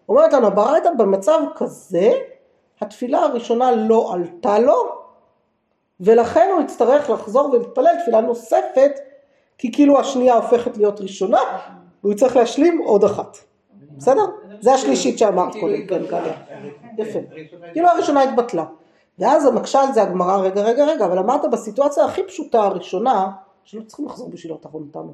אומרת 0.09 0.33
לנו 0.33 0.47
הברייתא 0.47 0.91
במצב 0.99 1.41
כזה, 1.57 2.13
התפילה 2.81 3.19
הראשונה 3.19 3.71
לא 3.73 4.13
עלתה 4.15 4.59
לו, 4.59 5.01
ולכן 6.01 6.51
הוא 6.53 6.63
יצטרך 6.63 7.11
לחזור 7.11 7.51
ולהתפלל 7.51 7.95
תפילה 8.03 8.21
נוספת, 8.21 8.93
כי 9.59 9.73
כאילו 9.73 10.01
השנייה 10.01 10.35
הופכת 10.35 10.77
להיות 10.77 11.01
ראשונה, 11.01 11.41
והוא 12.03 12.13
יצטרך 12.13 12.37
להשלים 12.37 12.79
עוד 12.79 13.05
אחת. 13.05 13.37
בסדר? 13.97 14.23
זה 14.61 14.73
השלישית 14.73 15.19
שאמרת 15.19 15.53
קודם, 15.61 15.87
כן, 15.87 16.07
גליה. 16.07 16.33
יפה. 16.99 17.19
כאילו 17.73 17.89
הראשונה 17.89 18.23
התבטלה. 18.23 18.65
ואז 19.19 19.47
המקשה 19.47 19.81
זה 19.95 20.03
הגמרא, 20.03 20.37
רגע, 20.37 20.63
רגע, 20.63 20.85
רגע, 20.85 21.05
אבל 21.05 21.19
אמרת 21.19 21.51
בסיטואציה 21.51 22.05
הכי 22.05 22.23
פשוטה 22.23 22.63
הראשונה, 22.63 23.31
שלא 23.65 23.83
צריכים 23.83 24.07
לחזור 24.07 24.29
בשביל 24.29 24.53
אותה 24.53 24.69
חונתנו. 24.69 25.13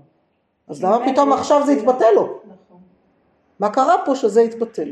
אז 0.69 0.85
למה 0.85 1.13
פתאום 1.13 1.33
עכשיו 1.33 1.67
זה 1.67 1.73
יתבטל 1.73 2.11
לו? 2.15 2.39
מה 3.59 3.71
קרה 3.71 3.95
פה 4.05 4.17
שזה 4.17 4.43
יתבטל? 4.43 4.89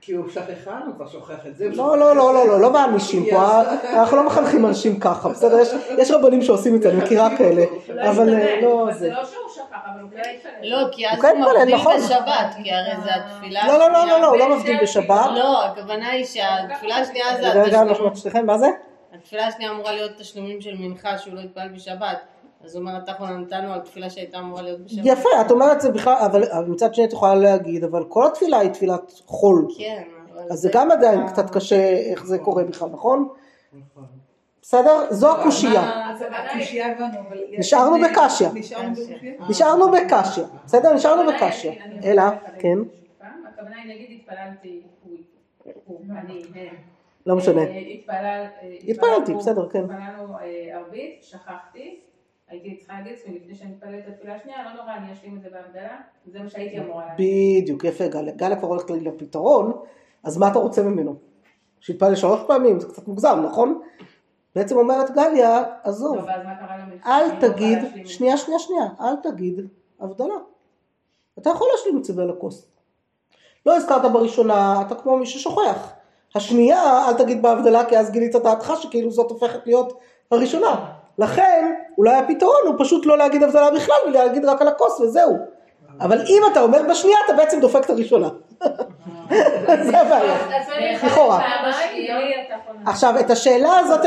כי 0.00 0.12
הוא 0.12 0.28
שכחן, 0.30 0.80
הוא 0.86 0.94
כבר 0.96 1.08
שוכח 1.08 1.46
את 1.46 1.56
זה. 1.56 1.68
לא, 1.68 1.98
לא, 1.98 2.12
את 2.12 2.16
לא, 2.16 2.26
זה. 2.26 2.32
לא, 2.32 2.48
לא, 2.48 2.60
לא 2.60 2.70
מענישים 2.72 3.24
פה, 3.30 3.62
אנחנו 3.92 4.16
לא 4.16 4.26
מחנכים 4.26 4.66
אנשים 4.66 5.00
ככה, 5.00 5.28
בסדר? 5.28 5.58
יש- 5.60 5.68
יש 5.98 6.10
רבנים 6.10 6.42
שעושים 6.42 6.74
את 6.76 6.82
זה, 6.82 6.90
אני 6.90 6.98
מכירה 7.04 7.36
כאלה, 7.38 7.62
אבל 8.10 8.34
אה, 8.34 8.60
לא 8.62 8.88
זה. 8.92 8.98
זה 8.98 9.10
לא 9.10 9.24
שהוא 9.24 9.48
שכח, 9.54 9.62
אבל 9.94 10.00
הוא 10.02 10.10
כן 10.10 10.22
התפלל. 10.36 10.70
לא, 10.70 10.88
כי 10.92 11.08
אז 11.08 11.14
הוא 11.14 11.22
כן 11.22 11.28
התפלל, 11.42 11.58
מבדיל 11.58 11.74
נכון. 11.74 11.96
בשבת, 11.96 12.54
כי 12.62 12.72
הרי 12.72 12.94
זה 13.04 13.10
התפילה 13.14 13.66
לא, 13.66 13.78
לא, 13.78 13.90
לא, 13.92 14.06
לא, 14.06 14.20
לא, 14.20 14.26
הוא 14.26 14.36
לא 14.36 14.42
השנייה. 14.44 14.58
מבדיל 14.58 14.82
בשבת. 14.82 15.26
לא, 15.34 15.64
הכוונה 15.64 16.08
היא 16.10 16.24
שהתפילה 16.24 16.96
השנייה 16.96 17.26
זה 17.40 17.48
רגע, 17.48 17.62
רגע, 17.62 17.78
אנחנו 17.82 17.90
התשלום. 17.92 18.14
שניכם, 18.16 18.46
מה 18.46 18.58
זה? 18.58 18.66
התפילה 19.14 19.46
השנייה 19.46 19.70
אמורה 19.70 19.92
להיות 19.92 20.10
תשלומים 20.18 20.60
של 20.60 20.74
מנחה 20.78 21.18
שהוא 21.18 21.34
לא 21.34 21.40
יתפלל 21.40 21.68
בשבת. 21.74 22.18
אז 22.66 22.76
הוא 22.76 22.80
אומר, 22.80 22.96
אנחנו 22.96 23.26
נתנו 23.26 23.72
על 23.72 23.80
תפילה 23.80 24.10
שהייתה 24.10 24.38
אמורה 24.38 24.62
להיות 24.62 24.80
בשבת. 24.80 25.00
יפה, 25.04 25.28
את 25.40 25.50
אומרת 25.50 25.80
זה 25.80 25.90
בכלל, 25.90 26.14
אבל 26.26 26.44
אבל 26.44 26.64
מצד 26.64 26.94
שני 26.94 27.04
את 27.04 27.12
יכולה 27.12 27.34
להגיד, 27.34 27.84
אבל 27.84 28.04
כל 28.08 28.26
התפילה 28.26 28.58
היא 28.58 28.70
תפילת 28.70 29.12
חול. 29.26 29.66
כן, 29.78 30.02
אבל 30.32 30.42
אז 30.50 30.58
זה 30.58 30.70
גם 30.72 30.90
עדיין 30.90 31.26
קצת 31.26 31.50
קשה 31.50 31.96
איך 32.10 32.26
זה 32.26 32.38
קורה 32.38 32.64
בכלל, 32.64 32.88
נכון? 32.88 33.28
בסדר? 34.62 35.06
זו 35.10 35.32
הקושייה. 35.32 36.12
נשארנו 37.58 37.96
בקשיא. 38.04 38.48
נשארנו 38.52 38.86
בקשיא? 38.92 39.46
נשארנו 39.48 39.86
בקשיא, 39.90 40.44
בסדר? 40.64 40.94
נשארנו 40.94 41.32
בקשיא. 41.32 41.72
אלא, 42.04 42.22
כן, 42.58 42.78
הכוונה 43.48 43.76
היא 43.76 43.94
נגיד 43.94 44.20
התפללתי, 44.20 44.82
הוא, 45.02 45.16
הוא, 45.84 46.00
אני, 46.10 46.42
הם. 46.54 46.76
לא 47.26 47.36
משנה. 47.36 47.60
אה, 47.60 47.78
התפלל, 47.78 48.44
אה, 48.62 48.76
התפללתי, 48.88 49.34
בסדר, 49.34 49.68
כן. 49.68 49.84
התפללנו 49.84 50.38
אה, 50.38 50.78
ערבית, 50.78 51.22
שכחתי, 51.22 52.00
הייתי 52.48 52.76
צריכה 52.76 52.94
להגיד 52.94 53.12
לעצמי 53.12 53.38
לפני 53.38 53.54
שאני 53.54 53.70
מתפללת 53.70 54.04
את 54.04 54.08
התפילה 54.08 54.34
השנייה, 54.34 54.64
לא 54.64 54.82
נורא, 54.82 54.94
אני 54.96 55.12
אשלים 55.12 55.36
את 55.36 55.42
זה 55.42 55.48
בהבדלה, 55.50 55.96
זה 56.26 56.38
מה 56.38 56.48
שהייתי 56.48 56.78
אמורה 56.78 57.06
להגיד. 57.06 57.62
בדיוק, 57.62 57.84
יפה 57.84 58.08
גליה. 58.08 58.34
גליה 58.34 58.56
כבר 58.56 58.68
הולכת 58.68 58.90
לפתרון, 58.90 59.72
אז 60.24 60.38
מה 60.38 60.48
אתה 60.48 60.58
רוצה 60.58 60.82
ממנו? 60.82 61.14
שיתפלל 61.80 62.14
שלוש 62.14 62.40
פעמים, 62.46 62.80
זה 62.80 62.88
קצת 62.88 63.08
מוגזם, 63.08 63.40
נכון? 63.44 63.80
בעצם 64.54 64.76
אומרת 64.76 65.10
גליה, 65.10 65.64
עזוב, 65.82 66.18
לנו? 66.18 66.96
אל 67.06 67.28
שאני 67.40 67.42
לא 67.42 67.48
תגיד. 67.48 67.78
שנייה, 68.06 68.36
שנייה, 68.36 68.58
שנייה, 68.58 68.86
אל 69.00 69.16
תגיד 69.16 69.60
הבדלה. 70.00 70.34
אתה 71.38 71.50
יכול 71.50 71.68
להשלים 71.72 71.98
את 71.98 72.04
זה 72.04 72.12
הכוס. 72.30 72.66
לא 73.66 73.76
הזכרת 73.76 74.12
בראשונה, 74.12 74.82
אתה 74.86 74.94
כמו 74.94 75.16
מי 75.16 75.26
ששוכח. 75.26 75.92
השנייה, 76.34 77.08
אל 77.08 77.14
תגיד 77.14 77.42
בהבדלה, 77.42 77.84
כי 77.84 77.98
אז 77.98 78.10
גילית 78.10 78.36
את 78.36 78.42
דעתך 78.42 78.72
שכאילו 78.80 79.10
זאת 79.10 79.30
הופכת 79.30 79.66
להיות 79.66 80.00
הראשונה. 80.30 80.92
לכן, 81.18 81.74
אולי 81.98 82.14
הפתרון 82.16 82.60
הוא 82.66 82.74
פשוט 82.78 83.06
לא 83.06 83.18
להגיד 83.18 83.42
הבדלה 83.42 83.70
בכלל, 83.70 83.96
ולהגיד 84.08 84.44
רק 84.44 84.62
על 84.62 84.68
הכוס 84.68 85.00
וזהו. 85.00 85.36
אבל 86.00 86.20
אם 86.26 86.42
אתה 86.52 86.62
אומר 86.62 86.80
בשנייה, 86.90 87.18
אתה 87.24 87.32
בעצם 87.32 87.60
דופק 87.60 87.84
את 87.84 87.90
הראשונה. 87.90 88.28
זה 89.86 90.00
הבעיה. 90.00 90.36
לכאורה. 91.04 91.40
עכשיו 92.86 93.14
את 93.20 93.30
השאלה 93.30 93.78
הזאת 93.78 94.00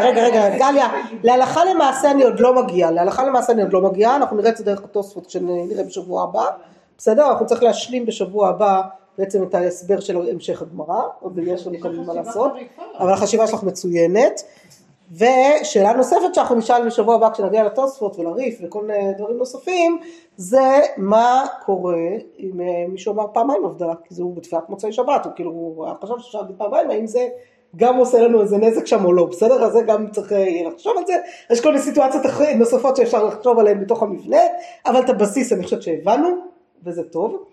רגע 0.00 0.22
רגע 0.24 0.48
גליה, 0.48 0.88
להלכה 1.22 1.64
למעשה 1.64 2.10
אני 2.10 2.22
עוד 2.22 2.40
לא 2.40 2.62
מגיעה, 2.62 2.90
להלכה 2.90 3.24
למעשה 3.24 3.52
אני 3.52 3.62
עוד 3.62 3.72
לא 3.72 3.80
מגיעה, 3.80 4.16
אנחנו 4.16 4.36
נראה 4.36 4.50
את 4.50 4.56
זה 4.56 4.64
דרך 4.64 4.84
התוספות 4.84 5.26
כשנראה 5.26 5.84
בשבוע 5.84 6.22
הבא, 6.22 6.44
בסדר? 6.98 7.30
אנחנו 7.30 7.46
צריך 7.46 7.62
להשלים 7.62 8.06
בשבוע 8.06 8.48
הבא 8.48 8.80
בעצם 9.18 9.42
את 9.42 9.54
ההסבר 9.54 10.00
של 10.00 10.16
המשך 10.16 10.62
הגמרא, 10.62 11.02
עוד 11.20 11.38
יש 11.38 11.66
לנו 11.66 11.80
כאן 11.80 11.96
מה 11.96 12.14
לעשות, 12.14 12.52
אבל 12.98 13.12
החשיבה 13.12 13.46
שלך 13.46 13.62
מצוינת, 13.62 14.42
ושאלה 15.10 15.92
נוספת 15.92 16.34
שאנחנו 16.34 16.54
נשאל 16.56 16.86
בשבוע 16.86 17.14
הבא 17.14 17.30
כשנגיע 17.30 17.64
לתוספות 17.64 18.18
ולריף 18.18 18.58
וכל 18.62 18.82
מיני 18.84 19.14
דברים 19.18 19.36
נוספים, 19.38 19.98
זה 20.36 20.80
מה 20.96 21.44
קורה 21.64 22.08
אם 22.38 22.60
אה, 22.60 22.84
מישהו 22.88 23.12
אמר 23.12 23.24
פעמיים 23.32 23.64
הבדלה, 23.64 23.94
כי 24.04 24.14
זה 24.14 24.22
הוא 24.22 24.36
בתפילת 24.36 24.68
מוצאי 24.68 24.92
שבת, 24.92 25.24
הוא 25.24 25.32
כאילו, 25.36 25.84
חשב 26.02 26.14
שאפשר 26.18 26.40
להגיד 26.40 26.56
פעמיים, 26.56 26.90
האם 26.90 27.06
זה 27.06 27.28
גם 27.76 27.96
עושה 27.96 28.20
לנו 28.20 28.40
איזה 28.40 28.56
נזק 28.58 28.86
שם 28.86 29.04
או 29.04 29.12
לא, 29.12 29.24
בסדר? 29.24 29.64
אז 29.64 29.72
זה 29.72 29.82
גם 29.82 30.10
צריך 30.10 30.32
אה, 30.32 30.62
לחשוב 30.66 30.98
על 30.98 31.06
זה, 31.06 31.16
יש 31.50 31.60
כל 31.60 31.68
מיני 31.68 31.82
סיטואציות 31.82 32.24
נוספות 32.56 32.96
שאפשר 32.96 33.24
לחשוב 33.24 33.58
עליהן 33.58 33.80
בתוך 33.80 34.02
המבנה, 34.02 34.40
אבל 34.86 35.00
את 35.00 35.10
הבסיס 35.10 35.52
אני 35.52 35.64
חושבת 35.64 35.82
שהבנו, 35.82 36.28
וזה 36.84 37.02
טוב. 37.02 37.44